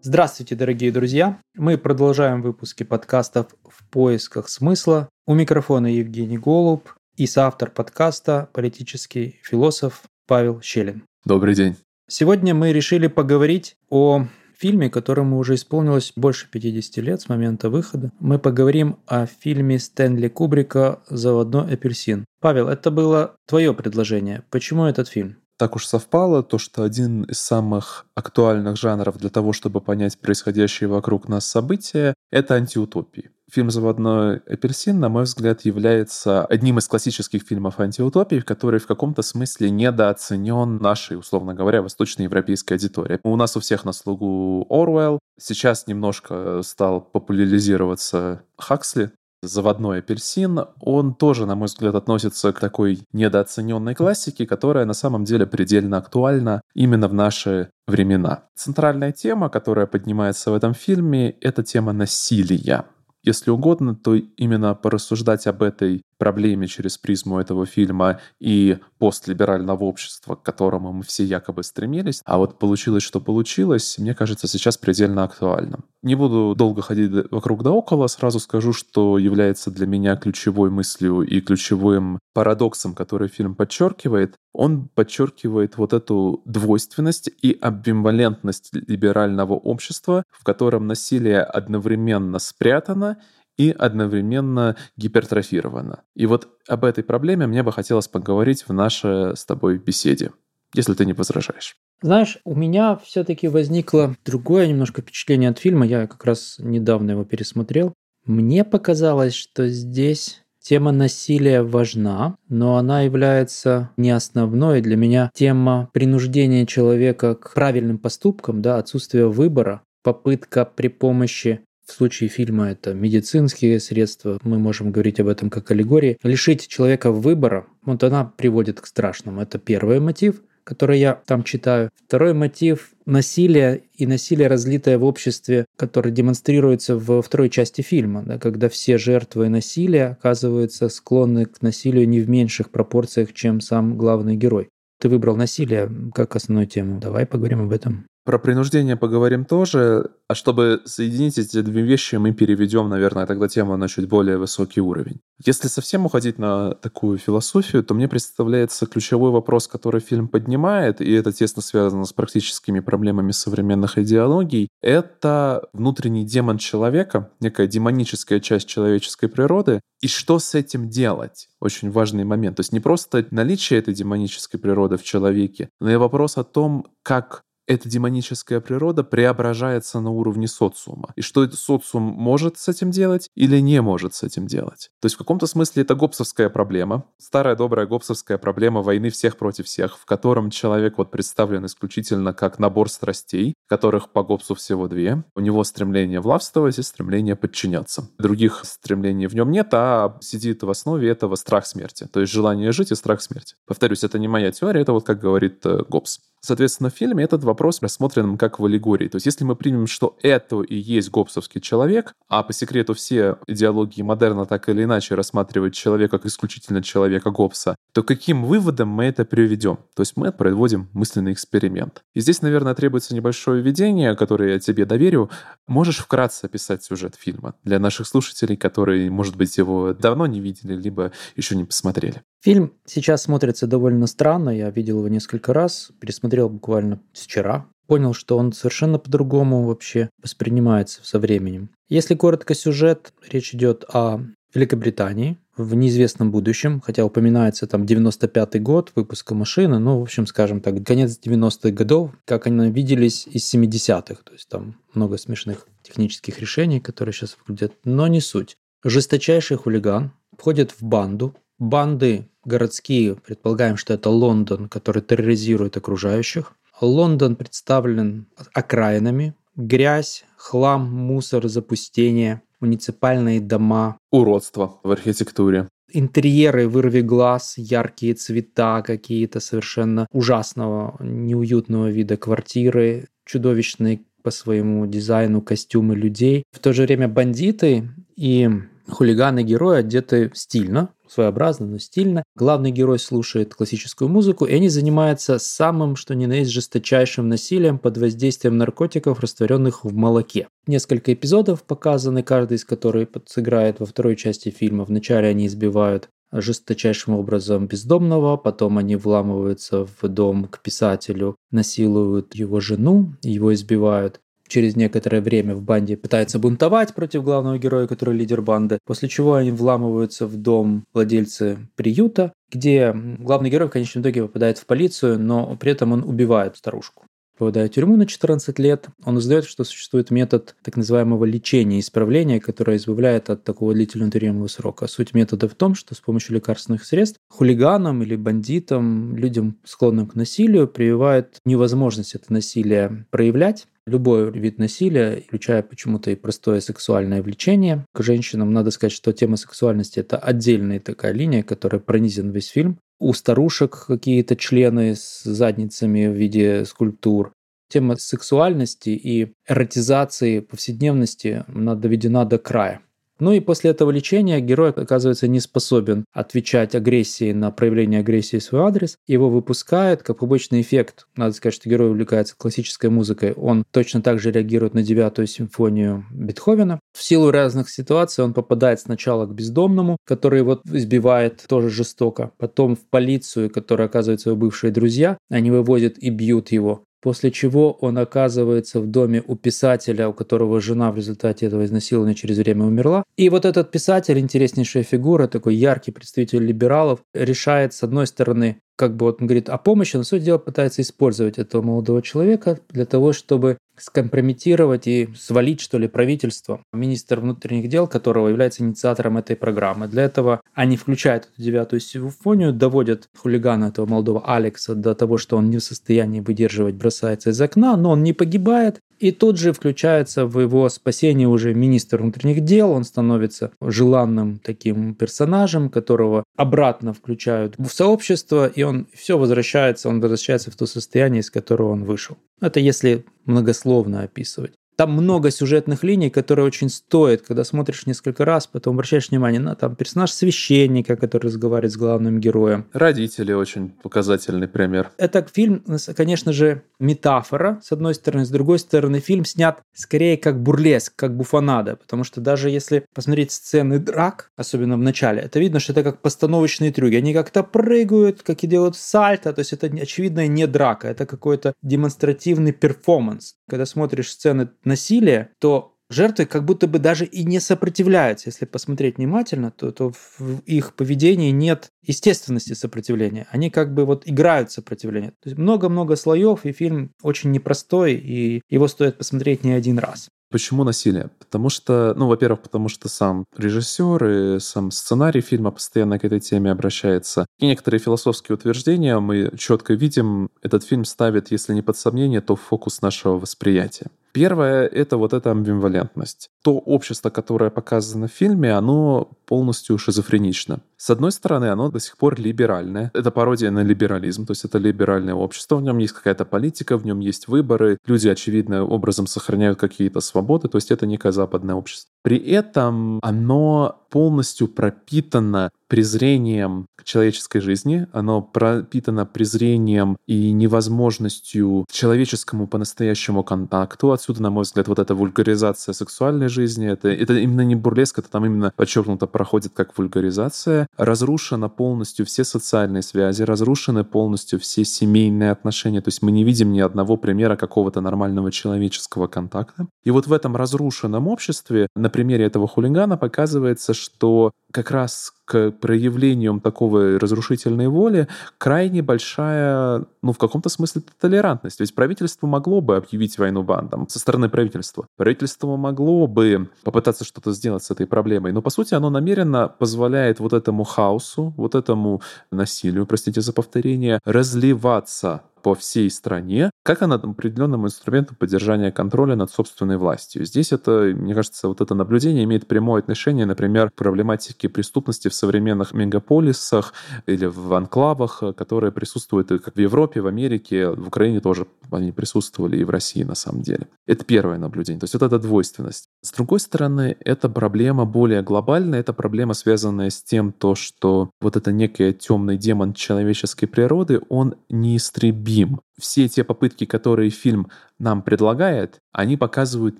Здравствуйте, 0.10 0.56
дорогие 0.56 0.92
друзья! 0.92 1.40
Мы 1.56 1.78
продолжаем 1.78 2.42
выпуски 2.42 2.82
подкастов 2.82 3.54
«В 3.64 3.88
поисках 3.92 4.50
смысла». 4.50 5.08
У 5.28 5.36
микрофона 5.36 5.86
Евгений 5.86 6.40
Голуб 6.40 6.96
и 7.16 7.28
соавтор 7.28 7.70
подкаста 7.70 8.50
политический 8.52 9.40
философ 9.44 10.02
Павел 10.26 10.62
Щелин. 10.62 11.04
Добрый 11.26 11.54
день. 11.54 11.76
Сегодня 12.08 12.56
мы 12.56 12.74
решили 12.74 13.06
поговорить 13.06 13.76
о 13.92 14.26
фильме, 14.58 14.90
которому 14.90 15.38
уже 15.38 15.54
исполнилось 15.54 16.12
больше 16.16 16.50
50 16.50 16.98
лет 17.04 17.22
с 17.22 17.30
момента 17.30 17.70
выхода. 17.70 18.12
Мы 18.20 18.40
поговорим 18.40 18.98
о 19.06 19.28
фильме 19.28 19.78
Стэнли 19.78 20.28
Кубрика 20.28 21.04
«Заводной 21.08 21.74
апельсин». 21.74 22.26
Павел, 22.42 22.68
это 22.68 22.90
было 22.90 23.36
твое 23.48 23.76
предложение. 23.76 24.44
Почему 24.50 24.86
этот 24.86 25.08
фильм? 25.08 25.38
Так 25.60 25.76
уж 25.76 25.86
совпало, 25.86 26.42
то, 26.42 26.58
что 26.58 26.84
один 26.84 27.24
из 27.24 27.40
самых 27.42 28.06
актуальных 28.16 28.78
жанров 28.78 29.18
для 29.18 29.30
того, 29.30 29.52
чтобы 29.52 29.82
понять 29.82 30.18
происходящие 30.18 30.88
вокруг 30.88 31.28
нас 31.28 31.46
события, 31.46 32.14
это 32.32 32.56
антиутопии. 32.56 33.32
Фильм 33.52 33.70
«Заводной 33.70 34.38
апельсин», 34.38 35.00
на 35.00 35.10
мой 35.10 35.24
взгляд, 35.24 35.66
является 35.66 36.46
одним 36.46 36.78
из 36.78 36.88
классических 36.88 37.42
фильмов 37.42 37.80
антиутопий, 37.80 38.42
который 38.42 38.80
в 38.80 38.88
каком-то 38.88 39.22
смысле 39.22 39.70
недооценен 39.70 40.78
нашей, 40.78 41.18
условно 41.18 41.54
говоря, 41.54 41.82
восточноевропейской 41.82 42.78
аудитории. 42.78 43.20
У 43.24 43.36
нас 43.36 43.58
у 43.58 43.60
всех 43.60 43.84
на 43.84 43.92
слугу 43.92 44.66
Орвелл. 44.70 45.20
Сейчас 45.38 45.88
немножко 45.88 46.62
стал 46.64 47.02
популяризироваться 47.02 48.44
Хаксли, 48.58 49.12
заводной 49.42 50.00
апельсин, 50.00 50.60
он 50.80 51.16
тоже, 51.16 51.46
на 51.46 51.56
мой 51.56 51.68
взгляд, 51.68 51.96
относится 51.96 52.52
к 52.52 52.60
такой 52.60 53.00
недооцененной 53.14 53.96
классике, 53.96 54.46
которая 54.46 54.86
на 54.86 54.94
самом 54.94 55.24
деле 55.24 55.46
предельно 55.46 55.98
актуальна 55.98 56.62
именно 56.74 57.08
в 57.08 57.14
наши 57.14 57.70
времена. 57.88 58.44
Центральная 58.56 59.12
тема, 59.12 59.50
которая 59.50 59.88
поднимается 59.88 60.52
в 60.52 60.54
этом 60.54 60.74
фильме, 60.74 61.32
это 61.42 61.64
тема 61.64 61.94
насилия. 61.94 62.86
Если 63.24 63.52
угодно, 63.52 63.96
то 63.96 64.16
именно 64.16 64.76
порассуждать 64.76 65.46
об 65.48 65.62
этой 65.62 66.02
проблеме 66.20 66.68
через 66.68 67.00
призму 67.00 67.40
этого 67.40 67.66
фильма 67.66 68.20
и 68.40 68.78
постлиберального 69.00 69.86
общества, 69.86 70.36
к 70.36 70.44
которому 70.44 70.92
мы 70.92 71.04
все 71.04 71.24
якобы 71.24 71.64
стремились. 71.64 72.22
А 72.26 72.38
вот 72.38 72.60
получилось, 72.60 73.02
что 73.02 73.20
получилось, 73.20 73.98
мне 73.98 74.14
кажется, 74.14 74.48
сейчас 74.48 74.78
предельно 74.78 75.24
актуальным. 75.24 75.86
Не 76.04 76.16
буду 76.16 76.54
долго 76.56 76.82
ходить 76.82 77.12
вокруг 77.32 77.64
да 77.64 77.72
около, 77.72 78.08
сразу 78.08 78.40
скажу, 78.40 78.74
что 78.74 79.18
является 79.18 79.72
для 79.72 79.88
меня 79.88 80.16
ключевой 80.16 80.70
мыслью 80.70 81.22
и 81.22 81.42
ключевым 81.42 82.20
парадоксом, 82.34 82.94
который 82.94 83.30
фильм 83.30 83.56
подчеркивает. 83.56 84.36
Он 84.54 84.88
подчеркивает 84.88 85.78
вот 85.78 85.94
эту 85.94 86.42
двойственность 86.46 87.30
и 87.42 87.58
амбивалентность 87.60 88.74
либерального 88.74 89.54
общества, 89.54 90.24
в 90.32 90.44
котором 90.44 90.88
насилие 90.88 91.42
одновременно 91.42 92.40
спрятано 92.40 93.18
и 93.60 93.72
одновременно 93.72 94.78
гипертрофирована. 94.96 96.04
И 96.16 96.26
вот 96.26 96.48
об 96.68 96.86
этой 96.86 97.04
проблеме 97.04 97.46
мне 97.46 97.62
бы 97.62 97.74
хотелось 97.74 98.08
поговорить 98.08 98.64
в 98.66 98.72
нашей 98.72 99.36
с 99.36 99.46
тобой 99.46 99.78
беседе, 99.78 100.32
если 100.74 100.94
ты 100.94 101.06
не 101.06 101.12
возражаешь. 101.12 101.76
Знаешь, 102.02 102.38
у 102.46 102.56
меня 102.56 102.96
все-таки 103.04 103.50
возникло 103.50 104.16
другое 104.26 104.68
немножко 104.68 105.02
впечатление 105.02 105.50
от 105.50 105.60
фильма. 105.60 105.86
Я 105.86 106.08
как 106.08 106.24
раз 106.24 106.56
недавно 106.60 107.12
его 107.12 107.26
пересмотрел. 107.26 107.94
Мне 108.26 108.64
показалось, 108.64 109.34
что 109.34 109.68
здесь 109.68 110.42
Тема 110.62 110.92
насилия 110.92 111.64
важна, 111.64 112.36
но 112.50 112.76
она 112.76 113.02
является 113.02 113.92
не 113.96 114.12
основной. 114.12 114.82
Для 114.82 114.98
меня 114.98 115.32
тема 115.34 115.90
принуждения 115.94 116.66
человека 116.66 117.34
к 117.36 117.54
правильным 117.54 117.98
поступкам, 117.98 118.62
да, 118.62 118.78
отсутствие 118.78 119.30
выбора, 119.30 119.82
попытка 120.04 120.66
при 120.66 120.90
помощи 120.90 121.62
в 121.90 121.94
случае 121.94 122.30
фильма 122.30 122.70
это 122.70 122.94
медицинские 122.94 123.80
средства, 123.80 124.40
мы 124.44 124.60
можем 124.60 124.92
говорить 124.92 125.20
об 125.20 125.28
этом 125.28 125.50
как 125.50 125.72
аллегории. 125.72 126.18
Лишить 126.24 126.68
человека 126.68 127.12
выбора, 127.12 127.66
вот 127.84 128.04
она 128.04 128.26
приводит 128.26 128.80
к 128.80 128.86
страшному. 128.86 129.42
Это 129.42 129.58
первый 129.58 130.00
мотив, 130.00 130.42
который 130.64 131.00
я 131.00 131.20
там 131.26 131.44
читаю. 131.44 131.90
Второй 132.06 132.34
мотив– 132.34 132.92
насилие 133.08 133.82
и 133.96 134.06
насилие, 134.06 134.48
разлитое 134.48 135.00
в 135.00 135.04
обществе, 135.04 135.66
которое 135.76 136.12
демонстрируется 136.12 136.96
во 136.96 137.24
второй 137.24 137.50
части 137.50 137.82
фильма, 137.82 138.24
да, 138.24 138.38
когда 138.38 138.70
все 138.70 139.00
жертвы 139.00 139.50
насилия 139.50 140.18
оказываются 140.20 140.90
склонны 140.90 141.46
к 141.46 141.62
насилию 141.64 142.08
не 142.08 142.20
в 142.20 142.30
меньших 142.30 142.70
пропорциях, 142.70 143.34
чем 143.34 143.62
сам 143.62 143.98
главный 143.98 144.36
герой. 144.36 144.70
Ты 145.02 145.10
выбрал 145.10 145.36
насилие 145.36 145.90
как 146.14 146.36
основную 146.36 146.68
тему. 146.68 147.00
Давай 147.00 147.26
поговорим 147.26 147.62
об 147.62 147.72
этом. 147.72 148.06
Про 148.30 148.38
принуждение 148.38 148.96
поговорим 148.96 149.44
тоже, 149.44 150.12
а 150.28 150.36
чтобы 150.36 150.84
соединить 150.86 151.40
эти 151.40 151.62
две 151.62 151.82
вещи, 151.82 152.18
мы 152.18 152.32
переведем, 152.32 152.88
наверное, 152.88 153.26
тогда 153.26 153.48
тему 153.48 153.76
на 153.76 153.88
чуть 153.88 154.08
более 154.08 154.38
высокий 154.38 154.82
уровень. 154.82 155.20
Если 155.44 155.68
совсем 155.68 156.06
уходить 156.06 156.38
на 156.38 156.76
такую 156.76 157.18
философию, 157.18 157.84
то 157.84 157.96
мне 157.96 158.08
представляется 158.08 158.86
ключевой 158.86 159.32
вопрос, 159.32 159.68
который 159.68 160.00
фильм 160.00 160.28
поднимает, 160.28 161.02
и 161.02 161.12
это 161.12 161.32
тесно 161.32 161.64
связано 161.64 162.06
с 162.06 162.14
практическими 162.14 162.82
проблемами 162.82 163.32
современных 163.32 163.98
идеологий, 163.98 164.68
это 164.80 165.68
внутренний 165.74 166.24
демон 166.24 166.60
человека, 166.60 167.32
некая 167.40 167.66
демоническая 167.66 168.40
часть 168.40 168.68
человеческой 168.68 169.30
природы, 169.30 169.82
и 170.02 170.08
что 170.08 170.38
с 170.38 170.54
этим 170.54 170.88
делать? 170.88 171.50
Очень 171.60 171.90
важный 171.90 172.26
момент. 172.26 172.58
То 172.58 172.62
есть 172.62 172.74
не 172.74 172.80
просто 172.80 173.26
наличие 173.32 173.80
этой 173.80 173.96
демонической 173.96 174.60
природы 174.60 174.98
в 174.98 175.04
человеке, 175.04 175.70
но 175.80 175.90
и 175.90 175.96
вопрос 175.96 176.38
о 176.38 176.44
том, 176.44 176.86
как 177.02 177.42
эта 177.70 177.88
демоническая 177.88 178.62
природа 178.62 179.04
преображается 179.04 180.00
на 180.00 180.10
уровне 180.10 180.48
социума. 180.48 181.14
И 181.16 181.22
что 181.22 181.48
социум 181.52 182.02
может 182.02 182.58
с 182.58 182.68
этим 182.68 182.90
делать 182.90 183.30
или 183.36 183.60
не 183.60 183.80
может 183.82 184.16
с 184.16 184.24
этим 184.24 184.48
делать. 184.48 184.90
То 185.00 185.06
есть 185.06 185.16
в 185.16 185.20
каком-то 185.20 185.46
смысле 185.46 185.84
это 185.84 185.94
гопсовская 185.94 186.50
проблема, 186.50 187.06
старая 187.20 187.56
добрая 187.56 187.86
гопсовская 187.86 188.40
проблема 188.40 188.82
войны 188.82 189.12
всех 189.12 189.38
против 189.38 189.68
всех, 189.68 190.00
в 190.00 190.06
котором 190.06 190.50
человек 190.50 190.98
вот 190.98 191.12
представлен 191.12 191.68
исключительно 191.68 192.34
как 192.34 192.58
набор 192.58 192.90
страстей, 192.90 193.54
которых 193.68 194.10
по 194.10 194.24
гопсу 194.24 194.56
всего 194.56 194.88
две. 194.88 195.24
У 195.36 195.40
него 195.40 195.64
стремление 195.64 196.22
властвовать 196.22 196.80
и 196.80 196.82
стремление 196.82 197.36
подчиняться. 197.36 198.10
Других 198.18 198.62
стремлений 198.64 199.28
в 199.28 199.36
нем 199.36 199.52
нет, 199.52 199.68
а 199.74 200.18
сидит 200.22 200.64
в 200.64 200.70
основе 200.72 201.08
этого 201.08 201.36
страх 201.36 201.68
смерти. 201.68 202.08
То 202.12 202.20
есть 202.20 202.34
желание 202.34 202.72
жить 202.72 202.92
и 202.92 202.96
страх 202.96 203.22
смерти. 203.22 203.54
Повторюсь, 203.68 204.04
это 204.04 204.18
не 204.18 204.28
моя 204.28 204.52
теория, 204.52 204.82
это 204.82 204.94
вот 204.94 205.06
как 205.06 205.20
говорит 205.20 205.64
э, 205.68 205.84
Гоббс. 205.88 206.20
Соответственно, 206.42 206.90
в 206.90 206.94
фильме 206.94 207.24
этот 207.24 207.44
вопрос 207.44 207.59
рассмотрен 207.62 208.38
как 208.38 208.60
в 208.60 208.66
аллегории. 208.66 209.08
То 209.08 209.16
есть 209.16 209.26
если 209.26 209.44
мы 209.44 209.56
примем, 209.56 209.88
что 209.88 210.18
это 210.22 210.62
и 210.62 210.76
есть 210.76 211.10
гоббсовский 211.10 211.62
человек, 211.62 212.14
а 212.28 212.44
по 212.44 212.54
секрету 212.54 212.94
все 212.94 213.38
идеологии 213.48 214.02
модерна 214.02 214.46
так 214.46 214.70
или 214.70 214.84
иначе 214.84 215.16
рассматривают 215.16 215.74
человека 215.74 216.20
как 216.20 216.26
исключительно 216.26 216.84
человека 216.84 217.32
Гоббса, 217.32 217.76
то 217.94 218.04
каким 218.04 218.44
выводом 218.44 218.90
мы 218.90 219.06
это 219.06 219.26
приведем? 219.26 219.78
То 219.96 220.02
есть 220.02 220.18
мы 220.18 220.32
проводим 220.32 220.90
мысленный 220.94 221.32
эксперимент. 221.32 222.04
И 222.14 222.20
здесь, 222.20 222.42
наверное, 222.42 222.76
требуется 222.76 223.16
небольшое 223.16 223.62
введение, 223.62 224.16
которое 224.16 224.54
я 224.54 224.60
тебе 224.60 224.86
доверю. 224.86 225.30
Можешь 225.68 226.00
вкратце 226.00 226.46
описать 226.46 226.84
сюжет 226.84 227.16
фильма 227.16 227.56
для 227.64 227.80
наших 227.80 228.08
слушателей, 228.08 228.58
которые, 228.58 229.10
может 229.10 229.36
быть, 229.38 229.58
его 229.58 229.94
давно 229.94 230.28
не 230.28 230.42
видели, 230.42 230.76
либо 230.76 231.12
еще 231.36 231.56
не 231.56 231.64
посмотрели? 231.64 232.24
Фильм 232.42 232.74
сейчас 232.86 233.24
смотрится 233.24 233.68
довольно 233.68 234.08
странно. 234.08 234.50
Я 234.50 234.70
видел 234.70 235.00
его 235.00 235.10
несколько 235.10 235.54
раз, 235.54 235.92
пересмотрел 236.00 236.50
буквально 236.50 237.02
вчера. 237.14 237.68
Понял, 237.86 238.14
что 238.14 238.38
он 238.38 238.54
совершенно 238.54 238.98
по-другому 238.98 239.66
вообще 239.66 240.10
воспринимается 240.22 241.02
со 241.04 241.20
временем. 241.20 241.70
Если 241.90 242.16
коротко 242.16 242.54
сюжет, 242.54 243.14
речь 243.30 243.54
идет 243.54 243.84
о 243.92 244.22
Великобритании 244.54 245.38
в 245.58 245.76
неизвестном 245.76 246.32
будущем, 246.32 246.82
хотя 246.82 247.04
упоминается 247.04 247.68
там 247.68 247.84
95-й 247.84 248.60
год 248.60 248.92
выпуска 248.96 249.36
машины, 249.36 249.78
ну, 249.78 250.00
в 250.00 250.02
общем, 250.02 250.26
скажем 250.26 250.62
так, 250.62 250.82
конец 250.86 251.20
90-х 251.22 251.72
годов, 251.72 252.12
как 252.26 252.48
они 252.48 252.72
виделись 252.72 253.28
из 253.28 253.54
70-х, 253.54 254.24
то 254.24 254.32
есть 254.32 254.48
там 254.48 254.78
много 254.94 255.18
смешных 255.18 255.68
технических 255.84 256.40
решений, 256.40 256.80
которые 256.80 257.14
сейчас 257.14 257.38
выглядят, 257.46 257.74
но 257.84 258.08
не 258.08 258.22
суть. 258.22 258.56
Жесточайший 258.84 259.58
хулиган 259.58 260.14
входит 260.38 260.72
в 260.72 260.82
банду, 260.84 261.36
банды 261.60 262.28
городские, 262.46 263.16
предполагаем, 263.16 263.78
что 263.78 263.94
это 263.94 264.10
Лондон, 264.10 264.68
который 264.70 265.02
терроризирует 265.02 265.78
окружающих. 265.78 266.54
Лондон 266.82 267.36
представлен 267.36 268.28
окраинами, 268.54 269.36
грязь, 269.56 270.24
хлам, 270.38 270.92
мусор, 270.92 271.48
запустение. 271.48 272.42
муниципальные 272.62 273.40
дома. 273.40 273.98
Уродство 274.12 274.80
в 274.84 274.92
архитектуре. 274.92 275.70
Интерьеры 275.92 276.68
вырви 276.68 277.02
глаз, 277.02 277.54
яркие 277.58 278.14
цвета 278.14 278.82
какие-то 278.82 279.40
совершенно 279.40 280.08
ужасного, 280.12 280.98
неуютного 281.00 281.90
вида 281.90 282.18
квартиры, 282.18 283.08
чудовищные 283.26 284.02
по 284.24 284.32
своему 284.32 284.86
дизайну 284.88 285.42
костюмы 285.42 285.96
людей. 285.96 286.44
В 286.52 286.60
то 286.60 286.74
же 286.74 286.84
время 286.84 287.08
бандиты 287.08 287.90
и 288.18 288.50
хулиганы-герои 288.90 289.80
одеты 289.80 290.32
стильно, 290.34 290.90
своеобразно, 291.08 291.66
но 291.66 291.78
стильно. 291.78 292.24
Главный 292.36 292.72
герой 292.72 293.00
слушает 293.00 293.56
классическую 293.56 294.10
музыку, 294.10 294.46
и 294.46 294.54
они 294.54 294.70
занимаются 294.70 295.40
самым, 295.40 295.96
что 295.96 296.16
ни 296.16 296.26
на 296.26 296.34
есть, 296.34 296.52
жесточайшим 296.52 297.30
насилием 297.30 297.80
под 297.80 297.98
воздействием 297.98 298.58
наркотиков, 298.58 299.20
растворенных 299.20 299.84
в 299.84 299.94
молоке. 299.94 300.48
Несколько 300.68 301.14
эпизодов 301.14 301.64
показаны, 301.64 302.24
каждый 302.24 302.56
из 302.56 302.66
которых 302.66 303.10
сыграет 303.26 303.80
во 303.80 303.86
второй 303.86 304.16
части 304.16 304.50
фильма. 304.50 304.86
Вначале 304.86 305.30
они 305.30 305.48
избивают 305.48 306.10
жесточайшим 306.32 307.16
образом 307.16 307.68
бездомного, 307.68 308.38
потом 308.38 308.78
они 308.78 308.96
вламываются 308.96 309.86
в 309.86 310.08
дом 310.08 310.46
к 310.46 310.62
писателю, 310.62 311.36
насилуют 311.52 312.36
его 312.36 312.60
жену, 312.60 313.16
его 313.24 313.54
избивают 313.54 314.20
через 314.50 314.76
некоторое 314.76 315.22
время 315.22 315.56
в 315.56 315.62
банде 315.62 315.96
пытается 315.96 316.40
бунтовать 316.40 316.94
против 316.94 317.24
главного 317.24 317.58
героя, 317.58 317.88
который 317.88 318.18
лидер 318.18 318.42
банды, 318.42 318.80
после 318.86 319.08
чего 319.08 319.36
они 319.36 319.52
вламываются 319.52 320.28
в 320.28 320.36
дом 320.36 320.84
владельца 320.94 321.58
приюта, 321.76 322.34
где 322.52 322.94
главный 322.94 323.50
герой 323.50 323.70
в 323.70 323.72
конечном 323.72 324.02
итоге 324.04 324.24
попадает 324.24 324.58
в 324.58 324.66
полицию, 324.66 325.20
но 325.20 325.56
при 325.56 325.72
этом 325.72 325.94
он 325.94 326.04
убивает 326.04 326.58
старушку 326.58 327.06
попадает 327.40 327.72
в 327.72 327.76
тюрьму 327.76 327.96
на 327.96 328.06
14 328.06 328.60
лет, 328.60 328.88
он 329.04 329.18
узнает, 329.18 329.46
что 329.46 329.64
существует 329.64 330.12
метод 330.12 330.56
так 330.62 330.76
называемого 330.76 331.26
лечения 331.26 331.80
исправления, 331.80 332.40
которое 332.40 332.78
избавляет 332.78 333.30
от 333.30 333.44
такого 333.44 333.74
длительного 333.74 334.12
тюремного 334.12 334.48
срока. 334.48 334.88
Суть 334.88 335.14
метода 335.14 335.48
в 335.48 335.56
том, 335.56 335.74
что 335.74 335.96
с 335.96 336.00
помощью 336.00 336.36
лекарственных 336.36 336.84
средств 336.84 337.18
хулиганам 337.30 338.04
или 338.04 338.16
бандитам, 338.16 339.16
людям, 339.16 339.58
склонным 339.64 340.08
к 340.08 340.16
насилию, 340.16 340.68
прививает 340.68 341.38
невозможность 341.46 342.14
это 342.14 342.32
насилие 342.32 343.06
проявлять, 343.10 343.68
любой 343.90 344.32
вид 344.32 344.58
насилия, 344.58 345.22
включая 345.28 345.64
почему-то 345.64 346.12
и 346.12 346.16
простое 346.16 346.62
сексуальное 346.62 347.22
влечение 347.22 347.86
к 347.94 348.02
женщинам. 348.02 348.54
Надо 348.54 348.72
сказать, 348.72 348.94
что 348.94 349.12
тема 349.12 349.36
сексуальности– 349.36 350.00
это 350.02 350.18
отдельная 350.18 350.80
такая 350.80 351.12
линия, 351.12 351.44
которая 351.44 351.82
пронизан 351.82 352.32
весь 352.32 352.48
фильм 352.48 352.80
у 353.00 353.14
старушек 353.14 353.86
какие-то 353.88 354.36
члены 354.36 354.96
с 354.96 355.24
задницами 355.24 356.08
в 356.08 356.14
виде 356.14 356.66
скульптур. 356.66 357.34
Тема 357.70 357.96
сексуальности 357.98 358.90
и 358.90 359.34
эротизации 359.48 360.40
повседневности 360.40 361.46
она 361.48 361.76
доведена 361.76 362.26
до 362.26 362.38
края. 362.40 362.82
Ну 363.20 363.34
и 363.34 363.40
после 363.40 363.72
этого 363.72 363.92
лечения 363.92 364.40
герой 364.40 364.70
оказывается 364.70 365.28
не 365.28 365.40
способен 365.40 366.06
отвечать 366.14 366.76
агрессии 366.76 367.32
на 367.34 367.52
проявление 367.52 368.00
агрессии 368.00 368.38
в 368.38 368.44
свой 368.44 368.62
адрес. 368.62 368.98
Его 369.08 369.30
выпускают 369.30 370.04
как 370.04 370.20
побочный 370.20 370.62
эффект. 370.62 371.08
Надо 371.16 371.34
сказать, 371.34 371.56
что 371.56 371.70
герой 371.70 371.90
увлекается 371.90 372.36
классической 372.38 372.90
музыкой. 372.90 373.34
Он 373.34 373.64
точно 373.72 374.02
так 374.02 374.20
же 374.20 374.32
реагирует 374.32 374.74
на 374.74 374.84
девятую 374.84 375.28
симфонию 375.28 376.06
Бетховена. 376.12 376.80
В 376.98 377.04
силу 377.04 377.32
разных 377.32 377.70
ситуаций 377.70 378.24
он 378.24 378.34
попадает 378.34 378.80
сначала 378.80 379.26
к 379.26 379.34
бездомному, 379.34 379.98
который 380.06 380.40
его 380.40 380.62
избивает 380.72 381.44
тоже 381.48 381.70
жестоко, 381.70 382.32
потом 382.38 382.76
в 382.76 382.86
полицию, 382.90 383.50
которая 383.50 383.88
оказывается 383.88 384.30
его 384.30 384.38
бывшие 384.38 384.72
друзья. 384.72 385.18
Они 385.30 385.52
вывозят 385.52 385.98
и 385.98 386.10
бьют 386.10 386.52
его 386.52 386.84
после 387.02 387.32
чего 387.32 387.72
он 387.72 387.98
оказывается 387.98 388.80
в 388.80 388.88
доме 388.88 389.24
у 389.26 389.36
писателя, 389.36 390.10
у 390.10 390.14
которого 390.14 390.60
жена 390.60 390.92
в 390.92 390.98
результате 390.98 391.46
этого 391.46 391.66
изнасилования 391.66 392.16
через 392.16 392.38
время 392.38 392.66
умерла. 392.66 393.04
И 393.18 393.30
вот 393.30 393.46
этот 393.46 393.72
писатель, 393.72 394.20
интереснейшая 394.20 394.84
фигура, 394.84 395.28
такой 395.28 395.56
яркий 395.56 395.92
представитель 395.92 396.44
либералов, 396.46 397.00
решает, 397.14 397.74
с 397.74 397.84
одной 397.84 398.08
стороны, 398.08 398.60
как 398.76 398.96
бы 398.96 399.08
вот 399.08 399.22
он 399.22 399.28
говорит 399.28 399.50
о 399.50 399.58
помощи, 399.58 399.98
но 399.98 400.04
суть 400.04 400.24
дела 400.24 400.38
пытается 400.38 400.82
использовать 400.82 401.38
этого 401.38 401.62
молодого 401.62 402.02
человека 402.02 402.60
для 402.70 402.86
того, 402.86 403.12
чтобы 403.12 403.58
скомпрометировать 403.82 404.88
и 404.88 405.10
свалить, 405.18 405.62
что 405.62 405.78
ли, 405.78 405.88
правительство. 405.88 406.62
Министр 406.74 407.20
внутренних 407.20 407.70
дел, 407.70 407.88
которого 407.88 408.28
является 408.28 408.64
инициатором 408.64 409.18
этой 409.18 409.36
программы. 409.36 409.88
Для 409.88 410.04
этого 410.04 410.42
они 410.54 410.78
включают 410.78 411.26
эту 411.26 411.42
девятую 411.42 411.80
симфонию, 411.80 412.54
доводят 412.54 413.10
хулигана 413.18 413.66
этого 413.66 413.86
молодого 413.86 414.24
Алекса 414.26 414.76
до 414.76 414.96
того, 414.96 415.18
что 415.18 415.38
он 415.38 415.50
не 415.50 415.58
в 415.58 415.64
состоянии 415.64 416.20
выдерживать, 416.20 416.76
бросается 416.76 417.32
из 417.32 417.42
окна, 417.42 417.78
но 417.78 417.92
он 417.92 418.04
не 418.04 418.14
погибает, 418.14 418.82
и 419.00 419.12
тут 419.12 419.38
же 419.38 419.54
включается 419.54 420.26
в 420.26 420.40
его 420.40 420.68
спасение 420.70 421.28
уже 421.28 421.54
министр 421.54 422.02
внутренних 422.02 422.42
дел, 422.44 422.72
он 422.72 422.84
становится 422.84 423.52
желанным 423.62 424.40
таким 424.40 424.94
персонажем, 424.94 425.70
которого 425.70 426.24
обратно 426.36 426.94
включают 426.94 427.56
в 427.58 427.70
сообщество, 427.70 428.48
и 428.48 428.64
он 428.64 428.88
все 428.94 429.18
возвращается, 429.18 429.90
он 429.90 430.02
возвращается 430.02 430.52
в 430.52 430.56
то 430.56 430.66
состояние, 430.66 431.22
из 431.22 431.32
которого 431.32 431.72
он 431.72 431.86
вышел. 431.86 432.18
Это 432.42 432.60
если 432.60 433.06
многословно 433.26 434.02
описывать. 434.02 434.54
Там 434.80 434.94
много 434.94 435.30
сюжетных 435.30 435.84
линий, 435.84 436.10
которые 436.10 436.46
очень 436.46 436.70
стоят, 436.70 437.24
когда 437.24 437.44
смотришь 437.44 437.86
несколько 437.86 438.24
раз, 438.24 438.48
потом 438.48 438.76
обращаешь 438.76 439.10
внимание 439.10 439.42
на 439.42 439.54
там 439.54 439.76
персонаж 439.76 440.10
священника, 440.10 440.96
который 440.96 441.26
разговаривает 441.26 441.74
с 441.74 441.76
главным 441.76 442.22
героем. 442.22 442.66
Родители 442.72 443.34
очень 443.34 443.72
показательный 443.72 444.48
пример. 444.48 444.90
Это 444.96 445.28
фильм, 445.34 445.66
конечно 445.98 446.32
же, 446.32 446.64
метафора, 446.80 447.60
с 447.62 447.74
одной 447.74 447.94
стороны, 447.94 448.24
с 448.24 448.30
другой 448.30 448.58
стороны, 448.58 449.02
фильм 449.02 449.26
снят 449.26 449.60
скорее 449.74 450.16
как 450.16 450.42
бурлеск, 450.42 450.94
как 450.96 451.14
буфанада, 451.14 451.76
потому 451.76 452.06
что 452.06 452.22
даже 452.22 452.50
если 452.50 452.86
посмотреть 452.96 453.34
сцены 453.34 453.80
драк, 453.80 454.32
особенно 454.38 454.78
в 454.78 454.80
начале, 454.80 455.24
это 455.24 455.42
видно, 455.42 455.60
что 455.60 455.74
это 455.74 455.84
как 455.84 456.02
постановочные 456.02 456.72
трюки. 456.72 456.96
Они 456.96 457.14
как-то 457.14 457.44
прыгают, 457.44 458.24
как 458.24 458.46
и 458.46 458.48
делают 458.48 458.78
сальто, 458.78 459.34
то 459.34 459.40
есть 459.40 459.52
это 459.52 459.68
очевидно 459.68 460.26
не 460.26 460.48
драка, 460.48 460.88
это 460.88 461.06
какой-то 461.06 461.54
демонстративный 461.62 462.54
перформанс. 462.54 463.36
Когда 463.50 463.66
смотришь 463.66 464.12
сцены 464.12 464.48
насилия, 464.70 465.32
то 465.40 465.76
жертвы 465.90 466.26
как 466.26 466.46
будто 466.46 466.68
бы 466.68 466.80
даже 466.80 467.06
и 467.06 467.24
не 467.24 467.40
сопротивляются. 467.40 468.30
Если 468.30 468.46
посмотреть 468.46 468.98
внимательно, 468.98 469.52
то, 469.52 469.72
то 469.72 469.92
в 469.92 470.40
их 470.46 470.74
поведении 470.76 471.32
нет 471.32 471.72
естественности 471.84 472.54
сопротивления. 472.54 473.28
Они 473.32 473.50
как 473.50 473.74
бы 473.74 473.86
вот 473.86 474.04
играют 474.06 474.52
сопротивление. 474.52 475.12
То 475.12 475.30
есть 475.30 475.38
много-много 475.38 475.96
слоев, 475.96 476.46
и 476.46 476.52
фильм 476.52 476.92
очень 477.02 477.32
непростой, 477.32 477.96
и 477.96 478.42
его 478.50 478.68
стоит 478.68 478.98
посмотреть 478.98 479.44
не 479.44 479.54
один 479.54 479.80
раз. 479.80 480.10
Почему 480.32 480.64
насилие? 480.64 481.10
Потому 481.18 481.50
что, 481.50 481.96
ну, 481.98 482.08
во-первых, 482.08 482.42
потому 482.42 482.70
что 482.70 482.88
сам 482.88 483.26
режиссер 483.36 484.36
и 484.36 484.40
сам 484.40 484.70
сценарий 484.70 485.22
фильма 485.22 485.50
постоянно 485.50 485.98
к 485.98 486.06
этой 486.06 486.20
теме 486.20 486.52
обращается. 486.52 487.26
И 487.40 487.48
некоторые 487.48 487.80
философские 487.80 488.36
утверждения 488.36 489.00
мы 489.00 489.32
четко 489.40 489.74
видим, 489.74 490.30
этот 490.44 490.64
фильм 490.64 490.86
ставит, 490.86 491.32
если 491.32 491.56
не 491.56 491.64
под 491.64 491.78
сомнение, 491.78 492.22
то 492.22 492.36
в 492.36 492.42
фокус 492.42 492.84
нашего 492.84 493.18
восприятия. 493.18 493.88
Первое— 494.12 494.66
это 494.72 494.98
вот 494.98 495.14
эта 495.14 495.32
амбивалентность. 495.32 496.30
То 496.44 496.58
общество, 496.58 497.10
которое 497.10 497.50
показано 497.50 498.08
в 498.08 498.12
фильме, 498.12 498.54
оно 498.54 499.10
полностью 499.26 499.78
шизофренично. 499.78 500.60
С 500.78 500.90
одной 500.90 501.12
стороны, 501.12 501.46
оно 501.46 501.70
до 501.70 501.80
сих 501.80 501.98
пор 501.98 502.20
либеральное. 502.20 502.92
Это 502.94 503.12
пародия 503.12 503.52
на 503.52 503.64
либерализм, 503.64 504.26
то 504.26 504.32
есть 504.32 504.46
это 504.46 504.58
либеральное 504.58 505.14
общество, 505.14 505.58
в 505.58 505.62
нем 505.62 505.78
есть 505.78 505.94
какая-то 505.94 506.26
политика, 506.26 506.78
в 506.78 506.86
нем 506.86 507.00
есть 507.00 507.28
выборы, 507.28 507.78
люди 507.86 508.08
очевидным 508.08 508.72
образом 508.72 509.08
сохраняют 509.08 509.60
какие-то 509.60 510.00
свободы, 510.00 510.48
то 510.48 510.58
есть 510.58 510.72
это 510.72 510.86
некое 510.86 511.12
западное 511.12 511.56
общество. 511.56 511.92
При 512.02 512.18
этом 512.18 513.00
оно 513.02 513.86
полностью 513.90 514.48
пропитано 514.48 515.52
презрением 515.70 516.66
к 516.76 516.84
человеческой 516.84 517.40
жизни, 517.40 517.88
оно 517.94 518.22
пропитано 518.22 519.06
презрением 519.06 519.98
и 520.08 520.32
невозможностью 520.32 521.66
к 521.70 521.72
человеческому 521.72 522.48
по-настоящему 522.48 523.24
контакту. 523.24 523.92
Отсюда, 523.92 524.24
на 524.24 524.32
мой 524.32 524.44
взгляд, 524.44 524.68
вот 524.68 524.80
эта 524.80 524.96
вульгаризация 524.96 525.74
сексуальной 525.74 526.28
жизни, 526.28 526.68
это, 526.68 526.90
это 526.90 527.14
именно 527.14 527.42
не 527.42 527.56
бурлеск, 527.56 528.00
это 528.00 528.10
там 528.10 528.26
именно 528.26 528.52
подчеркнуто 528.56 529.06
проходит 529.06 529.54
как 529.54 529.78
вульгаризация. 529.78 530.68
Разрушено 530.76 531.50
полностью 531.50 532.06
все 532.06 532.24
социальные 532.24 532.82
связи, 532.82 533.22
разрушены 533.22 533.84
полностью 533.84 534.40
все 534.40 534.66
семейные 534.66 535.32
отношения, 535.32 535.82
то 535.82 535.90
есть 535.90 536.02
мы 536.02 536.12
не 536.12 536.24
видим 536.24 536.52
ни 536.52 536.60
одного 536.60 536.98
примера 536.98 537.36
какого-то 537.36 537.80
нормального 537.80 538.32
человеческого 538.32 539.08
контакта. 539.08 539.68
И 539.84 539.92
вот 539.92 540.08
в 540.08 540.14
этом 540.14 540.36
разрушенном 540.36 541.08
обществе 541.08 541.68
на 541.76 541.90
примере 541.90 542.26
этого 542.26 542.48
хулигана 542.48 542.98
показывается, 542.98 543.76
что 543.76 544.32
как 544.52 544.72
раз 544.72 545.14
к 545.26 545.52
проявлениям 545.52 546.40
такого 546.40 547.00
разрушительной 547.00 547.68
воли 547.68 548.08
крайне 548.40 548.82
большая, 548.82 549.86
ну, 550.02 550.12
в 550.12 550.18
каком-то 550.18 550.50
смысле, 550.50 550.82
толерантность. 551.00 551.60
Ведь 551.60 551.76
правительство 551.76 552.26
могло 552.26 552.62
бы 552.62 552.76
объявить 552.76 553.18
войну 553.20 553.44
бандам 553.44 553.88
со 553.88 554.00
стороны 554.00 554.28
правительства. 554.28 554.88
Правительство 554.98 555.56
могло 555.56 556.08
бы 556.08 556.50
попытаться 556.64 557.06
что-то 557.06 557.32
сделать 557.32 557.64
с 557.64 557.70
этой 557.70 557.86
проблемой. 557.86 558.32
Но, 558.32 558.42
по 558.42 558.50
сути, 558.50 558.74
оно 558.74 558.90
намеренно 558.90 559.48
позволяет 559.48 560.20
вот 560.20 560.34
этому 560.34 560.64
хаосу, 560.64 561.34
вот 561.38 561.54
этому 561.54 562.02
насилию, 562.32 562.88
простите 562.88 563.22
за 563.22 563.34
повторение, 563.34 564.00
разливаться 564.06 565.22
по 565.42 565.56
всей 565.56 565.90
стране, 565.90 566.52
как 566.64 566.82
над 566.82 567.04
определенным 567.04 567.66
инструментом 567.66 568.16
поддержания 568.16 568.72
контроля 568.72 569.16
над 569.16 569.32
собственной 569.32 569.78
властью. 569.78 570.26
Здесь 570.26 570.52
это, 570.52 570.92
мне 570.96 571.14
кажется, 571.14 571.48
вот 571.48 571.62
это 571.62 571.76
наблюдение 571.76 572.24
имеет 572.24 572.48
прямое 572.48 572.82
отношение, 572.82 573.26
например, 573.26 573.70
к 573.70 573.76
проблематике 573.76 574.50
преступности 574.50 575.08
в 575.08 575.14
современных 575.14 575.74
мегаполисах 575.74 576.74
или 577.06 577.26
в 577.26 577.54
анклавах, 577.54 578.24
которые 578.36 578.72
присутствуют 578.72 579.30
как 579.30 579.56
в 579.56 579.60
Европе, 579.60 580.02
в 580.02 580.08
Америке, 580.08 580.70
в 580.70 580.88
Украине 580.88 581.20
тоже 581.20 581.46
они 581.72 581.92
присутствовали 581.92 582.58
и 582.58 582.64
в 582.64 582.70
России 582.70 583.04
на 583.04 583.16
самом 583.16 583.42
деле. 583.42 583.68
Это 583.86 584.04
первое 584.04 584.40
наблюдение. 584.40 584.80
То 584.80 584.86
есть 584.86 584.96
вот 584.96 585.04
эта 585.04 585.20
двойственность. 585.20 585.86
С 586.02 586.12
другой 586.12 586.40
стороны, 586.40 586.98
эта 587.00 587.30
проблема 587.30 587.86
более 587.86 588.24
глобальная, 588.24 588.80
это 588.80 588.94
проблема, 588.94 589.34
связанная 589.34 589.90
с 589.90 590.02
тем, 590.02 590.32
то, 590.32 590.56
что 590.56 591.12
вот 591.22 591.36
это 591.36 591.52
некий 591.52 591.94
темный 591.94 592.38
демон 592.38 592.74
человеческой 592.74 593.48
природы, 593.48 594.02
он 594.10 594.36
неистребим 594.50 595.29
объем. 595.30 595.62
Все 595.80 596.08
те 596.08 596.24
попытки, 596.24 596.66
которые 596.66 597.10
фильм 597.10 597.50
нам 597.80 598.02
предлагает, 598.02 598.82
они 598.92 599.18
показывают 599.18 599.80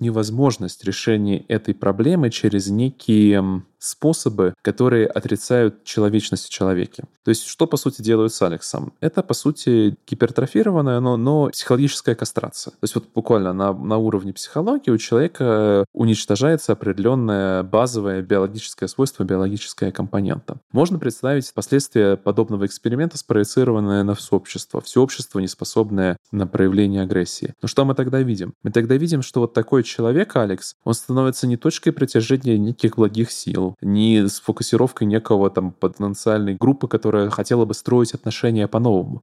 невозможность 0.00 0.84
решения 0.84 1.44
этой 1.48 1.74
проблемы 1.74 2.30
через 2.30 2.68
некие 2.68 3.62
способы, 3.78 4.54
которые 4.62 5.06
отрицают 5.06 5.84
человечность 5.84 6.46
в 6.46 6.50
человеке. 6.50 7.04
То 7.24 7.30
есть 7.30 7.46
что, 7.46 7.66
по 7.66 7.76
сути, 7.76 8.02
делают 8.02 8.32
с 8.32 8.42
Алексом? 8.42 8.92
Это, 9.00 9.22
по 9.22 9.34
сути, 9.34 9.96
гипертрофированная, 10.06 11.00
но, 11.00 11.16
но 11.16 11.48
психологическая 11.48 12.14
кастрация. 12.14 12.72
То 12.72 12.82
есть 12.82 12.94
вот 12.94 13.08
буквально 13.14 13.52
на, 13.52 13.72
на 13.72 13.96
уровне 13.96 14.32
психологии 14.32 14.90
у 14.90 14.98
человека 14.98 15.86
уничтожается 15.94 16.72
определенное 16.72 17.62
базовое 17.62 18.22
биологическое 18.22 18.88
свойство, 18.88 19.24
биологическая 19.24 19.92
компонента. 19.92 20.58
Можно 20.72 20.98
представить 20.98 21.52
последствия 21.54 22.16
подобного 22.16 22.66
эксперимента, 22.66 23.16
спроецированное 23.16 24.04
на 24.04 24.14
сообщество. 24.14 24.82
Все 24.82 25.02
общество 25.02 25.38
не 25.38 25.48
способное 25.90 26.16
на 26.32 26.46
проявление 26.46 27.02
агрессии. 27.02 27.54
Но 27.62 27.68
что 27.68 27.84
мы 27.84 27.94
тогда 27.94 28.20
видим? 28.22 28.54
Мы 28.62 28.70
тогда 28.70 28.96
видим, 28.96 29.22
что 29.22 29.40
вот 29.40 29.52
такой 29.52 29.82
человек, 29.82 30.36
Алекс, 30.36 30.74
он 30.84 30.94
становится 30.94 31.46
не 31.46 31.56
точкой 31.56 31.90
притяжения 31.90 32.58
неких 32.58 32.96
благих 32.96 33.30
сил, 33.30 33.74
не 33.80 34.28
с 34.28 34.40
фокусировкой 34.40 35.06
некого 35.06 35.50
там 35.50 35.72
потенциальной 35.72 36.54
группы, 36.54 36.88
которая 36.88 37.30
хотела 37.30 37.64
бы 37.64 37.74
строить 37.74 38.14
отношения 38.14 38.68
по-новому. 38.68 39.22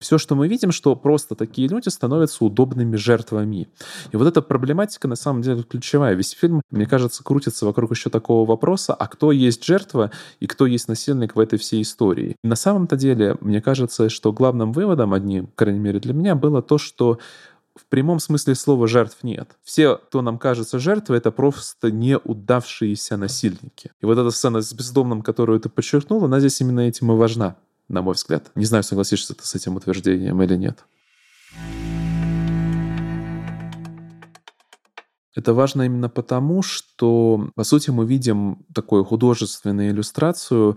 Все, 0.00 0.16
что 0.16 0.36
мы 0.36 0.46
видим, 0.46 0.70
что 0.70 0.94
просто 0.94 1.34
такие 1.34 1.66
люди 1.66 1.88
становятся 1.88 2.44
удобными 2.44 2.94
жертвами. 2.94 3.68
И 4.12 4.16
вот 4.16 4.28
эта 4.28 4.42
проблематика 4.42 5.08
на 5.08 5.16
самом 5.16 5.42
деле 5.42 5.64
ключевая. 5.64 6.14
Весь 6.14 6.30
фильм, 6.30 6.62
мне 6.70 6.86
кажется, 6.86 7.24
крутится 7.24 7.66
вокруг 7.66 7.90
еще 7.90 8.08
такого 8.08 8.48
вопроса, 8.48 8.94
а 8.94 9.08
кто 9.08 9.32
есть 9.32 9.64
жертва 9.64 10.12
и 10.38 10.46
кто 10.46 10.66
есть 10.66 10.86
насильник 10.86 11.34
в 11.34 11.40
этой 11.40 11.58
всей 11.58 11.82
истории. 11.82 12.36
На 12.44 12.54
самом-то 12.54 12.96
деле, 12.96 13.36
мне 13.40 13.60
кажется, 13.60 14.08
что 14.08 14.32
главным 14.32 14.72
выводом, 14.72 15.14
одним, 15.14 15.48
крайней 15.56 15.80
мере 15.80 15.98
для 15.98 16.14
меня, 16.14 16.36
было 16.36 16.62
то, 16.62 16.78
что 16.78 17.18
в 17.74 17.86
прямом 17.86 18.20
смысле 18.20 18.54
слова 18.54 18.86
жертв 18.86 19.18
нет. 19.22 19.56
Все, 19.62 19.96
кто 19.96 20.22
нам 20.22 20.38
кажется 20.38 20.78
жертвой, 20.78 21.18
это 21.18 21.30
просто 21.30 21.90
неудавшиеся 21.90 23.16
насильники. 23.16 23.90
И 24.00 24.06
вот 24.06 24.18
эта 24.18 24.30
сцена 24.30 24.60
с 24.60 24.72
бездомным, 24.72 25.22
которую 25.22 25.58
ты 25.60 25.68
подчеркнул, 25.68 26.24
она 26.24 26.38
здесь 26.40 26.60
именно 26.60 26.80
этим 26.80 27.12
и 27.12 27.16
важна 27.16 27.56
на 27.88 28.02
мой 28.02 28.14
взгляд. 28.14 28.50
Не 28.54 28.64
знаю, 28.64 28.84
согласишься 28.84 29.34
ты 29.34 29.44
с 29.44 29.54
этим 29.54 29.76
утверждением 29.76 30.42
или 30.42 30.56
нет. 30.56 30.84
Это 35.34 35.54
важно 35.54 35.82
именно 35.82 36.08
потому, 36.08 36.62
что, 36.62 37.50
по 37.54 37.62
сути, 37.62 37.90
мы 37.90 38.04
видим 38.04 38.66
такую 38.74 39.04
художественную 39.04 39.90
иллюстрацию 39.90 40.76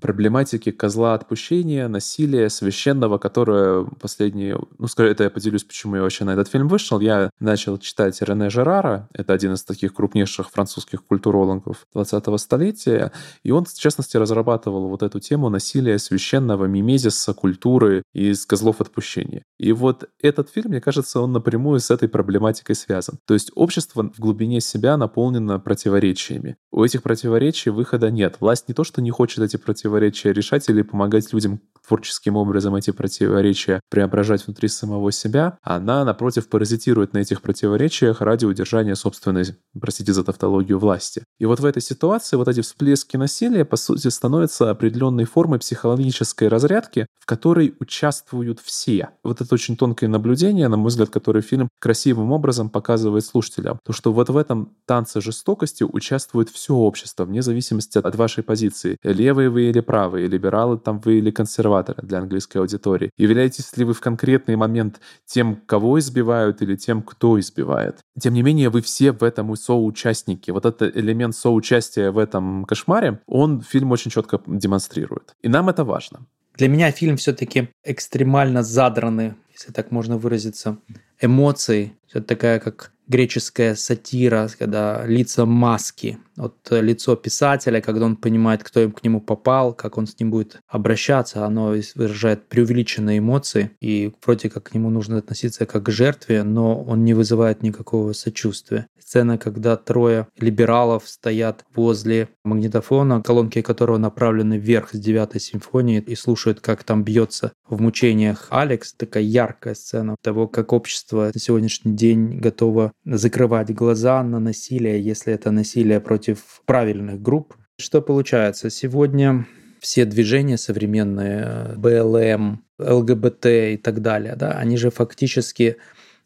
проблематики 0.00 0.70
козла 0.70 1.14
отпущения, 1.14 1.88
насилия 1.88 2.48
священного, 2.50 3.18
которое 3.18 3.84
последние... 4.00 4.58
Ну, 4.78 4.86
скажу, 4.86 5.10
это 5.10 5.24
я 5.24 5.30
поделюсь, 5.30 5.64
почему 5.64 5.96
я 5.96 6.02
вообще 6.02 6.24
на 6.24 6.30
этот 6.30 6.48
фильм 6.48 6.68
вышел. 6.68 7.00
Я 7.00 7.30
начал 7.40 7.78
читать 7.78 8.20
Рене 8.22 8.50
Жерара, 8.50 9.08
это 9.12 9.32
один 9.32 9.54
из 9.54 9.64
таких 9.64 9.94
крупнейших 9.94 10.50
французских 10.50 11.04
культурологов 11.04 11.86
20-го 11.94 12.38
столетия, 12.38 13.12
и 13.42 13.50
он, 13.50 13.64
в 13.64 13.74
частности, 13.74 14.16
разрабатывал 14.16 14.88
вот 14.88 15.02
эту 15.02 15.20
тему 15.20 15.48
насилия 15.48 15.98
священного, 15.98 16.66
мимезиса, 16.66 17.34
культуры 17.34 18.02
из 18.12 18.46
козлов 18.46 18.80
отпущения. 18.80 19.42
И 19.58 19.72
вот 19.72 20.08
этот 20.22 20.50
фильм, 20.50 20.70
мне 20.70 20.80
кажется, 20.80 21.20
он 21.20 21.32
напрямую 21.32 21.80
с 21.80 21.90
этой 21.90 22.08
проблематикой 22.08 22.76
связан. 22.76 23.18
То 23.26 23.34
есть 23.34 23.50
общество 23.54 24.02
в 24.02 24.18
глубине 24.18 24.60
себя 24.60 24.96
наполнено 24.96 25.58
противоречиями. 25.58 26.56
У 26.70 26.84
этих 26.84 27.02
противоречий 27.02 27.70
выхода 27.70 28.10
нет. 28.10 28.36
Власть 28.40 28.68
не 28.68 28.74
то, 28.74 28.84
что 28.84 29.02
не 29.02 29.10
хочет 29.10 29.40
эти 29.40 29.56
противоречия 29.56 29.87
противоречия 29.88 30.32
решать 30.32 30.68
или 30.68 30.82
помогать 30.82 31.32
людям 31.32 31.60
творческим 31.88 32.36
образом 32.36 32.74
эти 32.74 32.90
противоречия 32.90 33.80
преображать 33.90 34.46
внутри 34.46 34.68
самого 34.68 35.10
себя, 35.10 35.58
она, 35.62 36.04
напротив, 36.04 36.48
паразитирует 36.48 37.14
на 37.14 37.18
этих 37.18 37.40
противоречиях 37.40 38.20
ради 38.20 38.44
удержания 38.44 38.94
собственной, 38.94 39.44
простите 39.80 40.12
за 40.12 40.22
тавтологию, 40.22 40.78
власти. 40.78 41.24
И 41.38 41.46
вот 41.46 41.60
в 41.60 41.64
этой 41.64 41.80
ситуации 41.80 42.36
вот 42.36 42.48
эти 42.48 42.60
всплески 42.60 43.16
насилия, 43.16 43.64
по 43.64 43.76
сути, 43.76 44.08
становятся 44.08 44.70
определенной 44.70 45.24
формой 45.24 45.58
психологической 45.58 46.48
разрядки, 46.48 47.06
в 47.18 47.26
которой 47.26 47.74
участвуют 47.80 48.60
все. 48.60 49.10
Вот 49.24 49.40
это 49.40 49.54
очень 49.54 49.76
тонкое 49.76 50.10
наблюдение, 50.10 50.68
на 50.68 50.76
мой 50.76 50.88
взгляд, 50.88 51.08
которое 51.08 51.40
фильм 51.40 51.68
красивым 51.80 52.32
образом 52.32 52.68
показывает 52.68 53.24
слушателям. 53.24 53.78
То, 53.84 53.92
что 53.92 54.12
вот 54.12 54.28
в 54.28 54.36
этом 54.36 54.74
танце 54.84 55.20
жестокости 55.20 55.84
участвует 55.84 56.50
все 56.50 56.74
общество, 56.74 57.24
вне 57.24 57.40
зависимости 57.40 57.96
от 57.98 58.14
вашей 58.16 58.44
позиции. 58.44 58.98
Левые 59.02 59.48
вы 59.48 59.70
или 59.70 59.77
правые, 59.82 60.28
либералы 60.28 60.78
там 60.78 61.00
вы 61.00 61.18
или 61.18 61.30
консерваторы 61.30 62.02
для 62.06 62.18
английской 62.18 62.58
аудитории? 62.58 63.10
Являетесь 63.16 63.76
ли 63.76 63.84
вы 63.84 63.94
в 63.94 64.00
конкретный 64.00 64.56
момент 64.56 65.00
тем, 65.26 65.56
кого 65.66 65.98
избивают 65.98 66.62
или 66.62 66.76
тем, 66.76 67.02
кто 67.02 67.38
избивает? 67.38 67.98
Тем 68.20 68.34
не 68.34 68.42
менее, 68.42 68.70
вы 68.70 68.80
все 68.82 69.12
в 69.12 69.22
этом 69.22 69.54
соучастники. 69.56 70.50
Вот 70.50 70.66
этот 70.66 70.96
элемент 70.96 71.34
соучастия 71.34 72.10
в 72.10 72.18
этом 72.18 72.64
кошмаре, 72.64 73.20
он 73.26 73.60
фильм 73.60 73.92
очень 73.92 74.10
четко 74.10 74.40
демонстрирует. 74.46 75.34
И 75.42 75.48
нам 75.48 75.68
это 75.68 75.84
важно. 75.84 76.26
Для 76.56 76.68
меня 76.68 76.90
фильм 76.90 77.16
все-таки 77.16 77.68
экстремально 77.84 78.62
задраны, 78.62 79.36
если 79.52 79.72
так 79.72 79.92
можно 79.92 80.18
выразиться, 80.18 80.78
эмоции. 81.20 81.92
Это 82.10 82.22
такая 82.22 82.58
как 82.58 82.92
греческая 83.08 83.74
сатира, 83.74 84.48
когда 84.58 85.04
лица 85.06 85.46
маски, 85.46 86.18
вот 86.36 86.56
э, 86.70 86.80
лицо 86.80 87.16
писателя, 87.16 87.80
когда 87.80 88.06
он 88.06 88.16
понимает, 88.16 88.62
кто 88.62 88.80
им 88.80 88.92
к 88.92 89.02
нему 89.02 89.20
попал, 89.20 89.74
как 89.74 89.98
он 89.98 90.06
с 90.06 90.18
ним 90.20 90.30
будет 90.30 90.60
обращаться, 90.68 91.44
оно 91.44 91.74
выражает 91.94 92.48
преувеличенные 92.48 93.18
эмоции, 93.18 93.70
и 93.80 94.12
вроде 94.24 94.50
как 94.50 94.64
к 94.64 94.74
нему 94.74 94.90
нужно 94.90 95.18
относиться 95.18 95.66
как 95.66 95.84
к 95.84 95.90
жертве, 95.90 96.42
но 96.42 96.82
он 96.82 97.04
не 97.04 97.14
вызывает 97.14 97.62
никакого 97.62 98.12
сочувствия. 98.12 98.86
Сцена, 99.08 99.38
когда 99.38 99.78
трое 99.78 100.26
либералов 100.38 101.08
стоят 101.08 101.64
возле 101.74 102.28
магнитофона, 102.44 103.22
колонки 103.22 103.62
которого 103.62 103.96
направлены 103.96 104.58
вверх 104.58 104.90
с 104.92 104.98
девятой 104.98 105.40
симфонии 105.40 105.98
и 105.98 106.14
слушают, 106.14 106.60
как 106.60 106.84
там 106.84 107.04
бьется 107.04 107.54
в 107.66 107.80
мучениях 107.80 108.48
Алекс. 108.50 108.92
Такая 108.92 109.22
яркая 109.22 109.72
сцена 109.72 110.14
того, 110.20 110.46
как 110.46 110.74
общество 110.74 111.30
на 111.32 111.40
сегодняшний 111.40 111.96
день 111.96 112.38
готово 112.38 112.92
закрывать 113.06 113.74
глаза 113.74 114.22
на 114.22 114.40
насилие, 114.40 115.02
если 115.02 115.32
это 115.32 115.52
насилие 115.52 116.00
против 116.00 116.60
правильных 116.66 117.22
групп. 117.22 117.54
Что 117.80 118.02
получается? 118.02 118.68
Сегодня 118.68 119.46
все 119.80 120.04
движения 120.04 120.58
современные, 120.58 121.72
БЛМ, 121.78 122.62
ЛГБТ 122.78 123.46
и 123.46 123.80
так 123.82 124.02
далее, 124.02 124.36
да, 124.36 124.52
они 124.52 124.76
же 124.76 124.90
фактически 124.90 125.78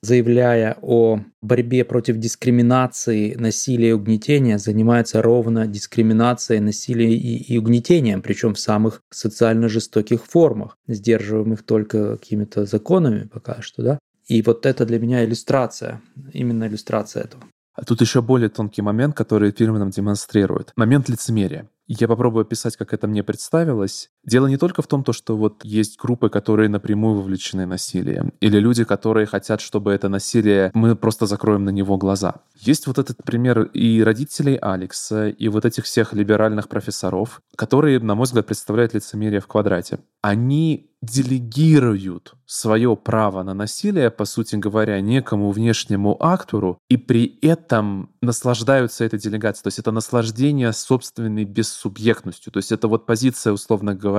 заявляя 0.03 0.77
о 0.83 1.21
борьбе 1.41 1.85
против 1.85 2.17
дискриминации, 2.19 3.35
насилия 3.35 3.91
и 3.91 3.93
угнетения, 3.93 4.59
занимаются 4.59 5.23
ровно 5.23 5.67
дискриминацией, 5.67 6.61
насилием 6.61 7.11
и, 7.11 7.15
и 7.15 7.59
угнетением, 7.59 8.21
причем 8.21 8.55
в 8.55 8.61
самых 8.61 9.03
социально 9.11 9.69
жестоких 9.69 10.25
формах, 10.25 10.77
сдерживаемых 10.89 11.63
только 11.63 12.17
какими-то 12.17 12.67
законами 12.67 13.29
пока 13.33 13.63
что, 13.63 13.83
да. 13.83 13.99
И 14.27 14.43
вот 14.43 14.67
это 14.67 14.85
для 14.87 14.99
меня 14.99 15.25
иллюстрация, 15.25 16.01
именно 16.33 16.67
иллюстрация 16.67 17.25
этого. 17.25 17.45
А 17.75 17.85
тут 17.85 18.01
еще 18.01 18.21
более 18.21 18.51
тонкий 18.51 18.83
момент, 18.83 19.17
который 19.17 19.51
фильм 19.51 19.79
нам 19.79 19.91
демонстрирует. 19.91 20.73
Момент 20.77 21.09
лицемерия. 21.09 21.69
Я 21.87 22.07
попробую 22.07 22.43
описать, 22.43 22.77
как 22.77 22.93
это 22.93 23.07
мне 23.07 23.23
представилось. 23.23 24.11
Дело 24.25 24.47
не 24.47 24.57
только 24.57 24.83
в 24.83 24.87
том, 24.87 25.03
то, 25.03 25.13
что 25.13 25.37
вот 25.37 25.65
есть 25.65 25.99
группы, 25.99 26.29
которые 26.29 26.69
напрямую 26.69 27.17
вовлечены 27.17 27.67
в 27.67 27.71
насилие, 27.71 28.33
или 28.41 28.59
люди, 28.59 28.85
которые 28.85 29.27
хотят, 29.27 29.61
чтобы 29.61 29.93
это 29.93 30.09
насилие, 30.09 30.71
мы 30.75 30.95
просто 30.95 31.27
закроем 31.27 31.65
на 31.65 31.71
него 31.71 31.97
глаза. 31.97 32.37
Есть 32.61 32.87
вот 32.87 32.99
этот 32.99 33.17
пример 33.25 33.63
и 33.63 34.03
родителей 34.03 34.57
Алекса, 34.57 35.29
и 35.29 35.49
вот 35.49 35.65
этих 35.65 35.85
всех 35.85 36.13
либеральных 36.13 36.69
профессоров, 36.69 37.43
которые, 37.57 37.99
на 37.99 38.15
мой 38.15 38.25
взгляд, 38.25 38.47
представляют 38.47 38.95
лицемерие 38.95 39.41
в 39.41 39.49
квадрате. 39.49 39.99
Они 40.21 40.93
делегируют 41.03 42.35
свое 42.47 42.97
право 42.97 43.43
на 43.43 43.55
насилие, 43.55 44.11
по 44.11 44.25
сути 44.25 44.55
говоря, 44.55 45.01
некому 45.01 45.51
внешнему 45.51 46.17
актору, 46.21 46.79
и 46.89 46.97
при 46.97 47.39
этом 47.43 48.11
наслаждаются 48.21 49.05
этой 49.05 49.19
делегацией. 49.19 49.65
То 49.65 49.69
есть 49.69 49.81
это 49.81 49.91
наслаждение 49.91 50.73
собственной 50.73 51.45
бессубъектностью. 51.45 52.53
То 52.53 52.59
есть 52.59 52.71
это 52.71 52.87
вот 52.87 53.05
позиция, 53.05 53.53
условно 53.53 53.97
говоря, 53.97 54.12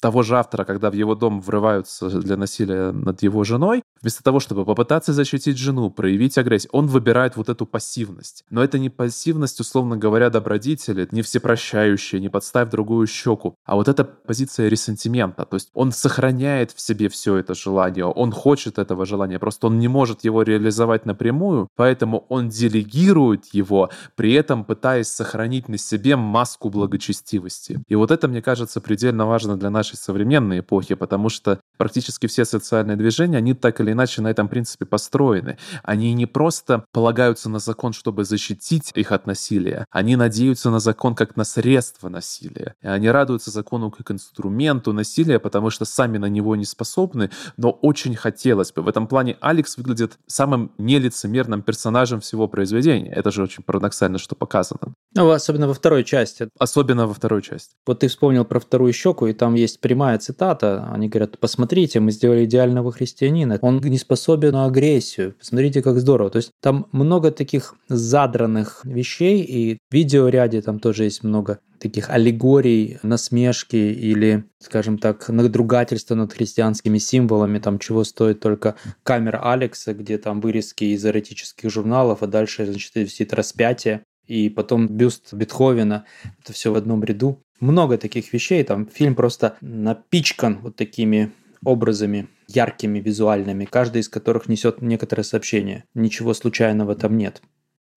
того 0.00 0.22
же 0.22 0.36
автора, 0.36 0.64
когда 0.64 0.90
в 0.90 0.94
его 0.94 1.14
дом 1.14 1.40
врываются 1.40 2.08
для 2.08 2.36
насилия 2.36 2.92
над 2.92 3.22
его 3.22 3.44
женой, 3.44 3.82
вместо 4.02 4.22
того, 4.22 4.40
чтобы 4.40 4.64
попытаться 4.64 5.12
защитить 5.12 5.58
жену, 5.58 5.90
проявить 5.90 6.38
агрессию, 6.38 6.70
он 6.72 6.86
выбирает 6.86 7.36
вот 7.36 7.48
эту 7.48 7.66
пассивность. 7.66 8.44
Но 8.50 8.62
это 8.62 8.78
не 8.78 8.90
пассивность, 8.90 9.60
условно 9.60 9.96
говоря, 9.96 10.30
добродетели, 10.30 11.08
не 11.10 11.22
всепрощающая, 11.22 12.20
не 12.20 12.28
подставь 12.28 12.70
другую 12.70 13.06
щеку, 13.06 13.54
а 13.64 13.76
вот 13.76 13.88
эта 13.88 14.04
позиция 14.04 14.68
ресентимента. 14.68 15.44
То 15.44 15.56
есть 15.56 15.70
он 15.74 15.92
сохраняет 15.92 16.72
в 16.72 16.80
себе 16.80 17.08
все 17.08 17.36
это 17.36 17.54
желание, 17.54 18.04
он 18.04 18.32
хочет 18.32 18.78
этого 18.78 19.06
желания, 19.06 19.38
просто 19.38 19.66
он 19.66 19.78
не 19.78 19.88
может 19.88 20.24
его 20.24 20.42
реализовать 20.42 21.06
напрямую, 21.06 21.68
поэтому 21.76 22.26
он 22.28 22.48
делегирует 22.48 23.46
его, 23.52 23.90
при 24.16 24.32
этом 24.32 24.64
пытаясь 24.64 25.08
сохранить 25.08 25.68
на 25.68 25.78
себе 25.78 26.16
маску 26.16 26.70
благочестивости. 26.70 27.80
И 27.88 27.94
вот 27.94 28.10
это, 28.10 28.28
мне 28.28 28.42
кажется, 28.42 28.80
предельно 28.80 29.26
важно 29.26 29.56
для 29.56 29.70
нашей 29.70 29.96
современной 29.96 30.60
эпохи, 30.60 30.94
потому 30.94 31.28
что 31.28 31.60
практически 31.76 32.26
все 32.26 32.44
социальные 32.44 32.96
движения, 32.96 33.38
они 33.38 33.54
так 33.54 33.80
или 33.80 33.87
иначе 33.92 34.22
на 34.22 34.28
этом 34.28 34.48
принципе 34.48 34.86
построены. 34.86 35.58
Они 35.82 36.12
не 36.14 36.26
просто 36.26 36.84
полагаются 36.92 37.48
на 37.48 37.58
закон, 37.58 37.92
чтобы 37.92 38.24
защитить 38.24 38.92
их 38.94 39.12
от 39.12 39.26
насилия, 39.26 39.86
они 39.90 40.16
надеются 40.16 40.70
на 40.70 40.80
закон 40.80 41.14
как 41.14 41.36
на 41.36 41.44
средство 41.44 42.08
насилия. 42.08 42.74
И 42.82 42.86
они 42.86 43.10
радуются 43.10 43.50
закону 43.50 43.90
как 43.90 44.10
инструменту 44.10 44.92
насилия, 44.92 45.38
потому 45.38 45.70
что 45.70 45.84
сами 45.84 46.18
на 46.18 46.26
него 46.26 46.56
не 46.56 46.64
способны, 46.64 47.30
но 47.56 47.70
очень 47.70 48.14
хотелось 48.14 48.72
бы. 48.72 48.82
В 48.82 48.88
этом 48.88 49.06
плане 49.06 49.36
Алекс 49.40 49.76
выглядит 49.76 50.18
самым 50.26 50.72
нелицемерным 50.78 51.62
персонажем 51.62 52.20
всего 52.20 52.48
произведения. 52.48 53.12
Это 53.12 53.30
же 53.30 53.42
очень 53.42 53.62
парадоксально, 53.64 54.18
что 54.18 54.34
показано. 54.34 54.94
Ну, 55.14 55.30
особенно 55.30 55.66
во 55.68 55.74
второй 55.74 56.04
части. 56.04 56.48
Особенно 56.58 57.06
во 57.06 57.14
второй 57.14 57.42
части. 57.42 57.74
Вот 57.86 58.00
ты 58.00 58.08
вспомнил 58.08 58.44
про 58.44 58.60
вторую 58.60 58.92
щеку, 58.92 59.26
и 59.26 59.32
там 59.32 59.54
есть 59.54 59.80
прямая 59.80 60.18
цитата. 60.18 60.88
Они 60.92 61.08
говорят, 61.08 61.38
посмотрите, 61.38 62.00
мы 62.00 62.12
сделали 62.12 62.44
идеального 62.44 62.92
христианина. 62.92 63.58
Он 63.62 63.77
не 63.86 63.98
способен 63.98 64.52
на 64.52 64.66
агрессию. 64.66 65.34
Посмотрите, 65.38 65.82
как 65.82 65.98
здорово. 65.98 66.30
То 66.30 66.36
есть 66.36 66.50
там 66.60 66.86
много 66.92 67.30
таких 67.30 67.74
задранных 67.88 68.80
вещей, 68.84 69.42
и 69.42 69.78
в 69.90 69.94
видеоряде 69.94 70.62
там 70.62 70.80
тоже 70.80 71.04
есть 71.04 71.22
много 71.22 71.60
таких 71.78 72.10
аллегорий, 72.10 72.98
насмешки 73.02 73.76
или, 73.76 74.44
скажем 74.58 74.98
так, 74.98 75.28
надругательства 75.28 76.14
над 76.14 76.32
христианскими 76.32 76.98
символами, 76.98 77.58
там 77.58 77.78
чего 77.78 78.04
стоит 78.04 78.40
только 78.40 78.74
камера 79.02 79.40
Алекса, 79.52 79.94
где 79.94 80.18
там 80.18 80.40
вырезки 80.40 80.84
из 80.84 81.04
эротических 81.04 81.70
журналов, 81.70 82.22
а 82.22 82.26
дальше, 82.26 82.66
значит, 82.66 82.94
висит 82.96 83.32
распятие, 83.32 84.02
и 84.26 84.50
потом 84.50 84.88
бюст 84.88 85.32
Бетховена, 85.32 86.04
это 86.42 86.52
все 86.52 86.72
в 86.72 86.76
одном 86.76 87.02
ряду. 87.02 87.40
Много 87.60 87.98
таких 87.98 88.32
вещей, 88.32 88.62
там 88.62 88.86
фильм 88.86 89.14
просто 89.14 89.56
напичкан 89.60 90.58
вот 90.62 90.76
такими 90.76 91.32
образами 91.64 92.28
яркими, 92.46 92.98
визуальными, 92.98 93.64
каждый 93.64 94.00
из 94.00 94.08
которых 94.08 94.48
несет 94.48 94.82
некоторое 94.82 95.22
сообщение. 95.22 95.84
Ничего 95.94 96.34
случайного 96.34 96.94
там 96.94 97.16
нет. 97.16 97.42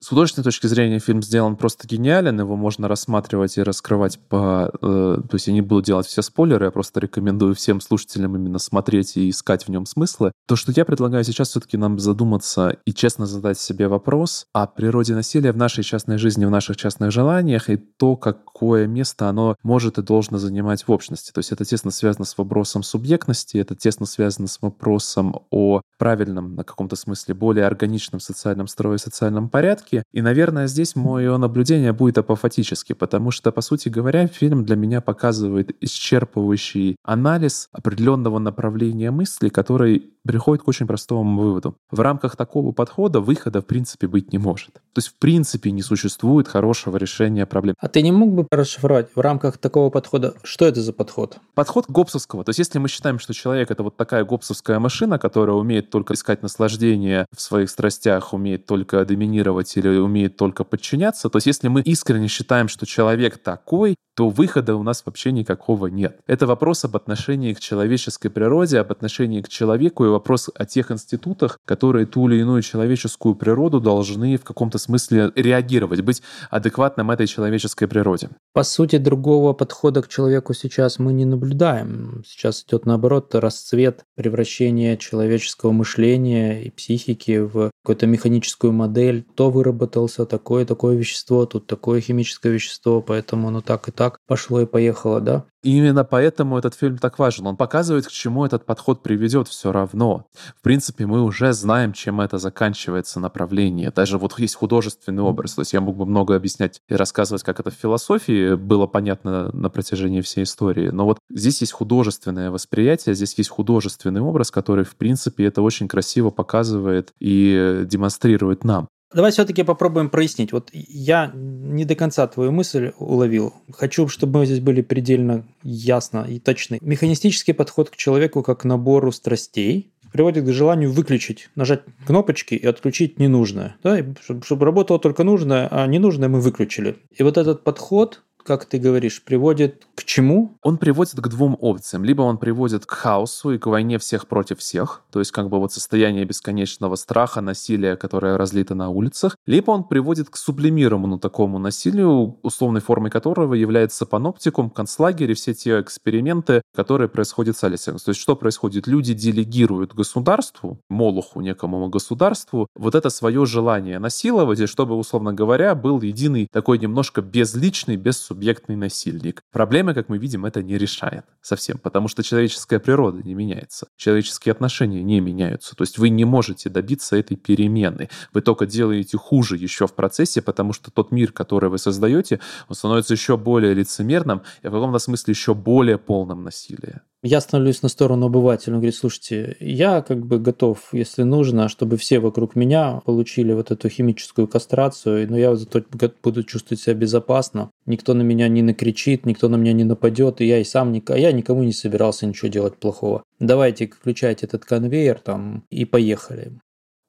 С 0.03 0.07
художественной 0.07 0.43
точки 0.43 0.65
зрения 0.65 0.97
фильм 0.97 1.21
сделан 1.21 1.55
просто 1.55 1.87
гениален, 1.87 2.39
его 2.39 2.55
можно 2.55 2.87
рассматривать 2.87 3.55
и 3.59 3.61
раскрывать 3.61 4.17
по... 4.17 4.71
Э, 4.81 5.17
то 5.21 5.35
есть 5.35 5.45
я 5.45 5.53
не 5.53 5.61
буду 5.61 5.83
делать 5.83 6.07
все 6.07 6.23
спойлеры, 6.23 6.65
я 6.65 6.71
просто 6.71 6.99
рекомендую 6.99 7.53
всем 7.53 7.79
слушателям 7.79 8.35
именно 8.35 8.57
смотреть 8.57 9.15
и 9.15 9.29
искать 9.29 9.65
в 9.65 9.69
нем 9.69 9.85
смыслы. 9.85 10.31
То, 10.47 10.55
что 10.55 10.71
я 10.75 10.85
предлагаю 10.85 11.23
сейчас 11.23 11.49
все-таки 11.49 11.77
нам 11.77 11.99
задуматься 11.99 12.77
и 12.83 12.93
честно 12.95 13.27
задать 13.27 13.59
себе 13.59 13.87
вопрос 13.87 14.47
о 14.53 14.65
природе 14.65 15.13
насилия 15.13 15.51
в 15.51 15.57
нашей 15.57 15.83
частной 15.83 16.17
жизни, 16.17 16.45
в 16.45 16.49
наших 16.49 16.77
частных 16.77 17.11
желаниях 17.11 17.69
и 17.69 17.77
то, 17.77 18.15
какое 18.15 18.87
место 18.87 19.29
оно 19.29 19.55
может 19.61 19.99
и 19.99 20.01
должно 20.01 20.39
занимать 20.39 20.87
в 20.87 20.91
общности. 20.91 21.31
То 21.31 21.39
есть 21.39 21.51
это 21.51 21.63
тесно 21.63 21.91
связано 21.91 22.25
с 22.25 22.35
вопросом 22.39 22.81
субъектности, 22.81 23.57
это 23.57 23.75
тесно 23.75 24.07
связано 24.07 24.47
с 24.47 24.59
вопросом 24.63 25.41
о 25.51 25.81
правильном, 25.99 26.55
на 26.55 26.63
каком-то 26.63 26.95
смысле, 26.95 27.35
более 27.35 27.67
органичном 27.67 28.19
социальном 28.19 28.65
строе, 28.65 28.97
социальном 28.97 29.47
порядке, 29.47 29.90
ошибки. 29.91 30.03
И, 30.11 30.21
наверное, 30.21 30.67
здесь 30.67 30.95
мое 30.95 31.37
наблюдение 31.37 31.93
будет 31.93 32.17
апофатически, 32.17 32.93
потому 32.93 33.31
что, 33.31 33.51
по 33.51 33.61
сути 33.61 33.89
говоря, 33.89 34.27
фильм 34.27 34.65
для 34.65 34.75
меня 34.75 35.01
показывает 35.01 35.71
исчерпывающий 35.83 36.95
анализ 37.03 37.69
определенного 37.71 38.39
направления 38.39 39.11
мысли, 39.11 39.49
который 39.49 40.11
приходит 40.25 40.63
к 40.63 40.67
очень 40.67 40.87
простому 40.87 41.41
выводу. 41.41 41.75
В 41.89 41.99
рамках 41.99 42.35
такого 42.35 42.71
подхода 42.71 43.19
выхода 43.21 43.61
в 43.61 43.65
принципе 43.65 44.07
быть 44.07 44.31
не 44.31 44.37
может. 44.37 44.73
То 44.73 44.97
есть 44.97 45.09
в 45.09 45.13
принципе 45.15 45.71
не 45.71 45.81
существует 45.81 46.47
хорошего 46.47 46.97
решения 46.97 47.45
проблем. 47.45 47.75
А 47.79 47.87
ты 47.87 48.01
не 48.01 48.11
мог 48.11 48.33
бы 48.33 48.47
расшифровать 48.51 49.09
в 49.15 49.19
рамках 49.19 49.57
такого 49.57 49.89
подхода, 49.89 50.33
что 50.43 50.65
это 50.65 50.81
за 50.81 50.93
подход? 50.93 51.37
Подход 51.55 51.85
гопсовского. 51.87 52.43
То 52.43 52.49
есть 52.49 52.59
если 52.59 52.79
мы 52.79 52.87
считаем, 52.87 53.19
что 53.19 53.33
человек— 53.33 53.71
это 53.71 53.83
вот 53.83 53.97
такая 53.97 54.23
гопсовская 54.23 54.79
машина, 54.79 55.17
которая 55.17 55.55
умеет 55.55 55.89
только 55.89 56.13
искать 56.13 56.43
наслаждение 56.43 57.25
в 57.35 57.41
своих 57.41 57.69
страстях, 57.69 58.33
умеет 58.33 58.65
только 58.65 59.03
доминировать 59.05 59.67
или 59.89 59.97
умеет 59.97 60.37
только 60.37 60.63
подчиняться, 60.63 61.29
то 61.29 61.37
есть 61.37 61.47
если 61.47 61.67
мы 61.67 61.81
искренне 61.81 62.27
считаем, 62.27 62.67
что 62.67 62.85
человек 62.85 63.37
такой, 63.37 63.95
то 64.21 64.29
выхода 64.29 64.75
у 64.75 64.83
нас 64.83 65.01
вообще 65.03 65.31
никакого 65.31 65.87
нет. 65.87 66.19
Это 66.27 66.45
вопрос 66.45 66.85
об 66.85 66.95
отношении 66.95 67.53
к 67.53 67.59
человеческой 67.59 68.29
природе, 68.29 68.77
об 68.77 68.91
отношении 68.91 69.41
к 69.41 69.49
человеку 69.49 70.05
и 70.05 70.09
вопрос 70.09 70.51
о 70.53 70.63
тех 70.67 70.91
институтах, 70.91 71.57
которые 71.65 72.05
ту 72.05 72.29
или 72.29 72.39
иную 72.39 72.61
человеческую 72.61 73.33
природу 73.33 73.81
должны 73.81 74.37
в 74.37 74.43
каком-то 74.43 74.77
смысле 74.77 75.31
реагировать, 75.35 76.01
быть 76.01 76.21
адекватным 76.51 77.09
этой 77.09 77.25
человеческой 77.25 77.87
природе. 77.87 78.29
По 78.53 78.61
сути, 78.61 78.97
другого 78.97 79.53
подхода 79.53 80.03
к 80.03 80.07
человеку 80.07 80.53
сейчас 80.53 80.99
мы 80.99 81.13
не 81.13 81.25
наблюдаем. 81.25 82.21
Сейчас 82.23 82.63
идет 82.67 82.85
наоборот 82.85 83.33
расцвет 83.33 84.03
превращения 84.15 84.97
человеческого 84.97 85.71
мышления 85.71 86.61
и 86.61 86.69
психики 86.69 87.39
в 87.39 87.71
какую-то 87.81 88.05
механическую 88.05 88.71
модель. 88.71 89.25
То 89.35 89.49
выработался 89.49 90.27
такое, 90.27 90.65
такое 90.65 90.95
вещество, 90.95 91.47
тут 91.47 91.65
такое 91.65 92.01
химическое 92.01 92.51
вещество, 92.51 93.01
поэтому 93.01 93.47
оно 93.47 93.61
так 93.61 93.87
и 93.87 93.91
так 93.91 94.10
пошло 94.27 94.61
и 94.61 94.65
поехало, 94.65 95.21
да? 95.21 95.45
И 95.63 95.77
именно 95.77 96.03
поэтому 96.03 96.57
этот 96.57 96.73
фильм 96.73 96.97
так 96.97 97.19
важен. 97.19 97.45
Он 97.45 97.55
показывает, 97.55 98.07
к 98.07 98.11
чему 98.11 98.45
этот 98.45 98.65
подход 98.65 99.03
приведет 99.03 99.47
все 99.47 99.71
равно. 99.71 100.25
В 100.57 100.61
принципе, 100.63 101.05
мы 101.05 101.21
уже 101.21 101.53
знаем, 101.53 101.93
чем 101.93 102.19
это 102.19 102.39
заканчивается 102.39 103.19
направление. 103.19 103.91
Даже 103.91 104.17
вот 104.17 104.37
есть 104.39 104.55
художественный 104.55 105.21
образ. 105.21 105.53
То 105.53 105.61
есть 105.61 105.73
я 105.73 105.81
мог 105.81 105.97
бы 105.97 106.05
много 106.05 106.35
объяснять 106.35 106.81
и 106.89 106.95
рассказывать, 106.95 107.43
как 107.43 107.59
это 107.59 107.69
в 107.69 107.75
философии 107.75 108.55
было 108.55 108.87
понятно 108.87 109.51
на 109.51 109.69
протяжении 109.69 110.21
всей 110.21 110.43
истории. 110.43 110.89
Но 110.89 111.05
вот 111.05 111.19
здесь 111.29 111.61
есть 111.61 111.73
художественное 111.73 112.49
восприятие, 112.49 113.13
здесь 113.13 113.37
есть 113.37 113.49
художественный 113.49 114.21
образ, 114.21 114.49
который, 114.49 114.83
в 114.83 114.95
принципе, 114.95 115.45
это 115.45 115.61
очень 115.61 115.87
красиво 115.87 116.31
показывает 116.31 117.13
и 117.19 117.83
демонстрирует 117.85 118.63
нам. 118.63 118.87
Давай 119.13 119.31
все-таки 119.31 119.63
попробуем 119.63 120.09
прояснить. 120.09 120.53
Вот 120.53 120.69
я 120.73 121.31
не 121.33 121.85
до 121.85 121.95
конца 121.95 122.25
твою 122.27 122.51
мысль 122.51 122.91
уловил. 122.97 123.53
Хочу, 123.71 124.07
чтобы 124.07 124.39
мы 124.39 124.45
здесь 124.45 124.59
были 124.59 124.81
предельно 124.81 125.45
ясно 125.63 126.25
и 126.27 126.39
точны. 126.39 126.77
Механистический 126.81 127.53
подход 127.53 127.89
к 127.89 127.97
человеку 127.97 128.41
как 128.41 128.61
к 128.61 128.63
набору 128.65 129.11
страстей 129.11 129.91
приводит 130.11 130.45
к 130.45 130.51
желанию 130.51 130.91
выключить, 130.91 131.49
нажать 131.55 131.83
кнопочки 132.05 132.53
и 132.55 132.65
отключить 132.65 133.19
ненужное. 133.19 133.75
Да? 133.83 133.97
чтобы, 134.21 134.43
чтобы 134.43 134.65
работало 134.65 134.99
только 134.99 135.23
нужное, 135.23 135.67
а 135.71 135.87
ненужное 135.87 136.29
мы 136.29 136.41
выключили. 136.41 136.97
И 137.15 137.23
вот 137.23 137.37
этот 137.37 137.63
подход 137.63 138.21
как 138.43 138.65
ты 138.65 138.77
говоришь, 138.77 139.23
приводит 139.23 139.87
к 139.95 140.03
чему? 140.03 140.57
Он 140.61 140.77
приводит 140.77 141.15
к 141.15 141.27
двум 141.27 141.57
опциям. 141.59 142.03
Либо 142.03 142.21
он 142.23 142.37
приводит 142.37 142.85
к 142.85 142.91
хаосу 142.91 143.51
и 143.51 143.57
к 143.57 143.67
войне 143.67 143.97
всех 143.97 144.27
против 144.27 144.59
всех, 144.59 145.03
то 145.11 145.19
есть 145.19 145.31
как 145.31 145.49
бы 145.49 145.59
вот 145.59 145.73
состояние 145.73 146.25
бесконечного 146.25 146.95
страха, 146.95 147.41
насилия, 147.41 147.95
которое 147.95 148.37
разлито 148.37 148.75
на 148.75 148.89
улицах, 148.89 149.37
либо 149.45 149.71
он 149.71 149.83
приводит 149.83 150.29
к 150.29 150.37
сублимированному 150.37 151.19
такому 151.19 151.59
насилию, 151.59 152.37
условной 152.41 152.81
формой 152.81 153.11
которого 153.11 153.53
является 153.53 154.05
паноптикум, 154.05 154.69
концлагерь 154.69 155.31
и 155.31 155.33
все 155.33 155.53
те 155.53 155.79
эксперименты, 155.79 156.61
которые 156.75 157.09
происходят 157.09 157.57
с 157.57 157.63
Алисом. 157.63 157.97
То 157.97 158.09
есть 158.09 158.21
что 158.21 158.35
происходит? 158.35 158.87
Люди 158.87 159.13
делегируют 159.13 159.93
государству, 159.93 160.79
молоху 160.89 161.41
некому 161.41 161.87
государству, 161.89 162.67
вот 162.75 162.95
это 162.95 163.09
свое 163.09 163.45
желание 163.45 163.99
насиловать, 163.99 164.59
и 164.59 164.65
чтобы, 164.65 164.95
условно 164.95 165.33
говоря, 165.33 165.75
был 165.75 166.01
единый 166.01 166.47
такой 166.51 166.79
немножко 166.79 167.21
безличный, 167.21 167.97
без 167.97 168.30
субъектный 168.31 168.77
насильник. 168.77 169.43
Проблемы, 169.51 169.93
как 169.93 170.07
мы 170.07 170.17
видим, 170.17 170.45
это 170.45 170.63
не 170.63 170.77
решает 170.77 171.25
совсем, 171.41 171.77
потому 171.77 172.07
что 172.07 172.23
человеческая 172.23 172.79
природа 172.79 173.21
не 173.21 173.33
меняется, 173.33 173.87
человеческие 173.97 174.53
отношения 174.53 175.03
не 175.03 175.19
меняются. 175.19 175.75
То 175.75 175.83
есть 175.83 175.97
вы 175.97 176.07
не 176.09 176.23
можете 176.23 176.69
добиться 176.69 177.17
этой 177.17 177.35
перемены. 177.35 178.09
Вы 178.33 178.41
только 178.41 178.65
делаете 178.65 179.17
хуже 179.17 179.57
еще 179.57 179.85
в 179.85 179.93
процессе, 179.93 180.41
потому 180.41 180.71
что 180.71 180.91
тот 180.91 181.11
мир, 181.11 181.33
который 181.33 181.69
вы 181.69 181.77
создаете, 181.77 182.39
он 182.69 182.75
становится 182.75 183.13
еще 183.13 183.35
более 183.35 183.73
лицемерным 183.73 184.43
и 184.63 184.67
в 184.67 184.71
каком-то 184.71 184.99
смысле 184.99 185.31
еще 185.33 185.53
более 185.53 185.97
полным 185.97 186.43
насилия. 186.43 187.01
Я 187.23 187.39
становлюсь 187.39 187.83
на 187.83 187.89
сторону 187.89 188.25
обывателя. 188.25 188.73
Он 188.73 188.79
говорит, 188.79 188.95
слушайте, 188.95 189.55
я 189.59 190.01
как 190.01 190.25
бы 190.25 190.39
готов, 190.39 190.89
если 190.91 191.21
нужно, 191.21 191.69
чтобы 191.69 191.97
все 191.97 192.19
вокруг 192.19 192.55
меня 192.55 193.01
получили 193.05 193.53
вот 193.53 193.69
эту 193.69 193.89
химическую 193.89 194.47
кастрацию, 194.47 195.29
но 195.29 195.37
я 195.37 195.55
зато 195.55 195.83
буду 196.23 196.43
чувствовать 196.43 196.81
себя 196.81 196.95
безопасно. 196.95 197.69
Никто 197.85 198.15
на 198.15 198.23
меня 198.23 198.47
не 198.47 198.63
накричит, 198.63 199.27
никто 199.27 199.49
на 199.49 199.57
меня 199.57 199.73
не 199.73 199.83
нападет, 199.83 200.41
и 200.41 200.45
я 200.45 200.57
и 200.57 200.63
сам, 200.63 200.99
а 201.09 201.17
я 201.17 201.31
никому 201.31 201.61
не 201.61 201.73
собирался 201.73 202.25
ничего 202.25 202.47
делать 202.47 202.77
плохого. 202.77 203.23
Давайте 203.39 203.87
включайте 203.87 204.47
этот 204.47 204.65
конвейер 204.65 205.19
там 205.19 205.63
и 205.69 205.85
поехали. 205.85 206.53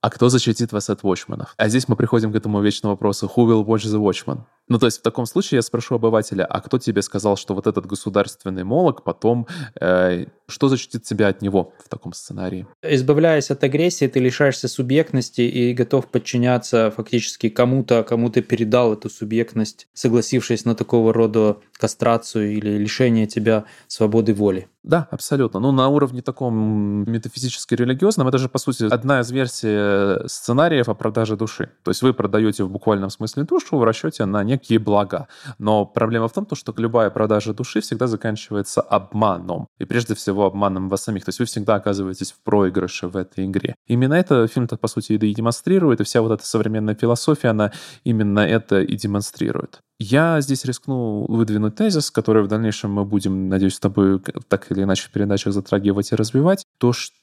А 0.02 0.10
кто 0.10 0.28
защитит 0.28 0.72
вас 0.72 0.90
от 0.90 1.04
вотчманов? 1.04 1.54
А 1.56 1.68
здесь 1.68 1.86
мы 1.86 1.94
приходим 1.94 2.32
к 2.32 2.36
этому 2.36 2.60
вечному 2.60 2.94
вопросу 2.94 3.30
«Who 3.34 3.46
will 3.46 3.64
watch 3.64 3.86
the 3.86 4.00
watchman?» 4.00 4.40
Ну, 4.68 4.78
то 4.78 4.86
есть 4.86 5.00
в 5.00 5.02
таком 5.02 5.26
случае 5.26 5.56
я 5.56 5.62
спрошу 5.62 5.96
обывателя, 5.96 6.44
а 6.44 6.60
кто 6.60 6.78
тебе 6.78 7.02
сказал, 7.02 7.36
что 7.36 7.54
вот 7.54 7.66
этот 7.66 7.86
государственный 7.86 8.64
молок 8.64 9.04
потом, 9.04 9.46
э, 9.80 10.26
что 10.46 10.68
защитит 10.68 11.02
тебя 11.02 11.28
от 11.28 11.42
него 11.42 11.72
в 11.84 11.88
таком 11.88 12.12
сценарии? 12.12 12.66
Избавляясь 12.82 13.50
от 13.50 13.64
агрессии, 13.64 14.06
ты 14.06 14.20
лишаешься 14.20 14.68
субъектности 14.68 15.42
и 15.42 15.74
готов 15.74 16.06
подчиняться 16.06 16.90
фактически 16.90 17.48
кому-то, 17.48 18.02
кому 18.04 18.30
ты 18.30 18.40
передал 18.42 18.92
эту 18.92 19.10
субъектность, 19.10 19.88
согласившись 19.94 20.64
на 20.64 20.74
такого 20.74 21.12
рода 21.12 21.58
кастрацию 21.72 22.52
или 22.52 22.78
лишение 22.78 23.26
тебя 23.26 23.64
свободы 23.88 24.34
воли. 24.34 24.68
Да, 24.82 25.06
абсолютно. 25.10 25.60
Ну, 25.60 25.70
на 25.70 25.88
уровне 25.88 26.22
таком 26.22 27.10
метафизически 27.10 27.74
религиозном, 27.74 28.26
это 28.28 28.38
же, 28.38 28.48
по 28.48 28.58
сути, 28.58 28.92
одна 28.92 29.20
из 29.20 29.30
версий 29.30 30.26
сценариев 30.28 30.88
о 30.88 30.94
продаже 30.94 31.36
души. 31.36 31.70
То 31.84 31.90
есть 31.90 32.02
вы 32.02 32.12
продаете 32.12 32.64
в 32.64 32.70
буквальном 32.70 33.10
смысле 33.10 33.44
душу 33.44 33.76
в 33.76 33.84
расчете 33.84 34.24
на 34.24 34.42
некие 34.52 34.78
блага. 34.78 35.26
Но 35.58 35.86
проблема 35.86 36.28
в 36.28 36.32
том, 36.32 36.46
что 36.52 36.74
любая 36.76 37.10
продажа 37.10 37.54
души 37.54 37.80
всегда 37.80 38.06
заканчивается 38.06 38.80
обманом. 38.80 39.66
И 39.78 39.84
прежде 39.84 40.14
всего 40.14 40.44
обманом 40.44 40.88
вас 40.88 41.04
самих. 41.04 41.24
То 41.24 41.30
есть 41.30 41.40
вы 41.40 41.46
всегда 41.46 41.76
оказываетесь 41.76 42.32
в 42.32 42.42
проигрыше 42.42 43.08
в 43.08 43.16
этой 43.16 43.46
игре. 43.46 43.74
Именно 43.86 44.14
это 44.14 44.46
фильм-то, 44.46 44.76
по 44.76 44.88
сути, 44.88 45.12
и 45.12 45.34
демонстрирует, 45.34 46.00
и 46.00 46.04
вся 46.04 46.22
вот 46.22 46.32
эта 46.32 46.46
современная 46.46 46.94
философия, 46.94 47.48
она 47.48 47.72
именно 48.04 48.40
это 48.40 48.80
и 48.80 48.96
демонстрирует. 48.96 49.80
Я 49.98 50.40
здесь 50.40 50.64
рискну 50.64 51.26
выдвинуть 51.28 51.76
тезис, 51.76 52.10
который 52.10 52.42
в 52.42 52.48
дальнейшем 52.48 52.92
мы 52.92 53.04
будем, 53.04 53.48
надеюсь, 53.48 53.74
с 53.74 53.80
тобой 53.80 54.20
так 54.48 54.70
или 54.72 54.82
иначе 54.82 55.04
в 55.04 55.12
передачах 55.12 55.52
затрагивать 55.52 56.12
и 56.12 56.16
развивать. 56.16 56.64
То, 56.78 56.92
что 56.92 57.14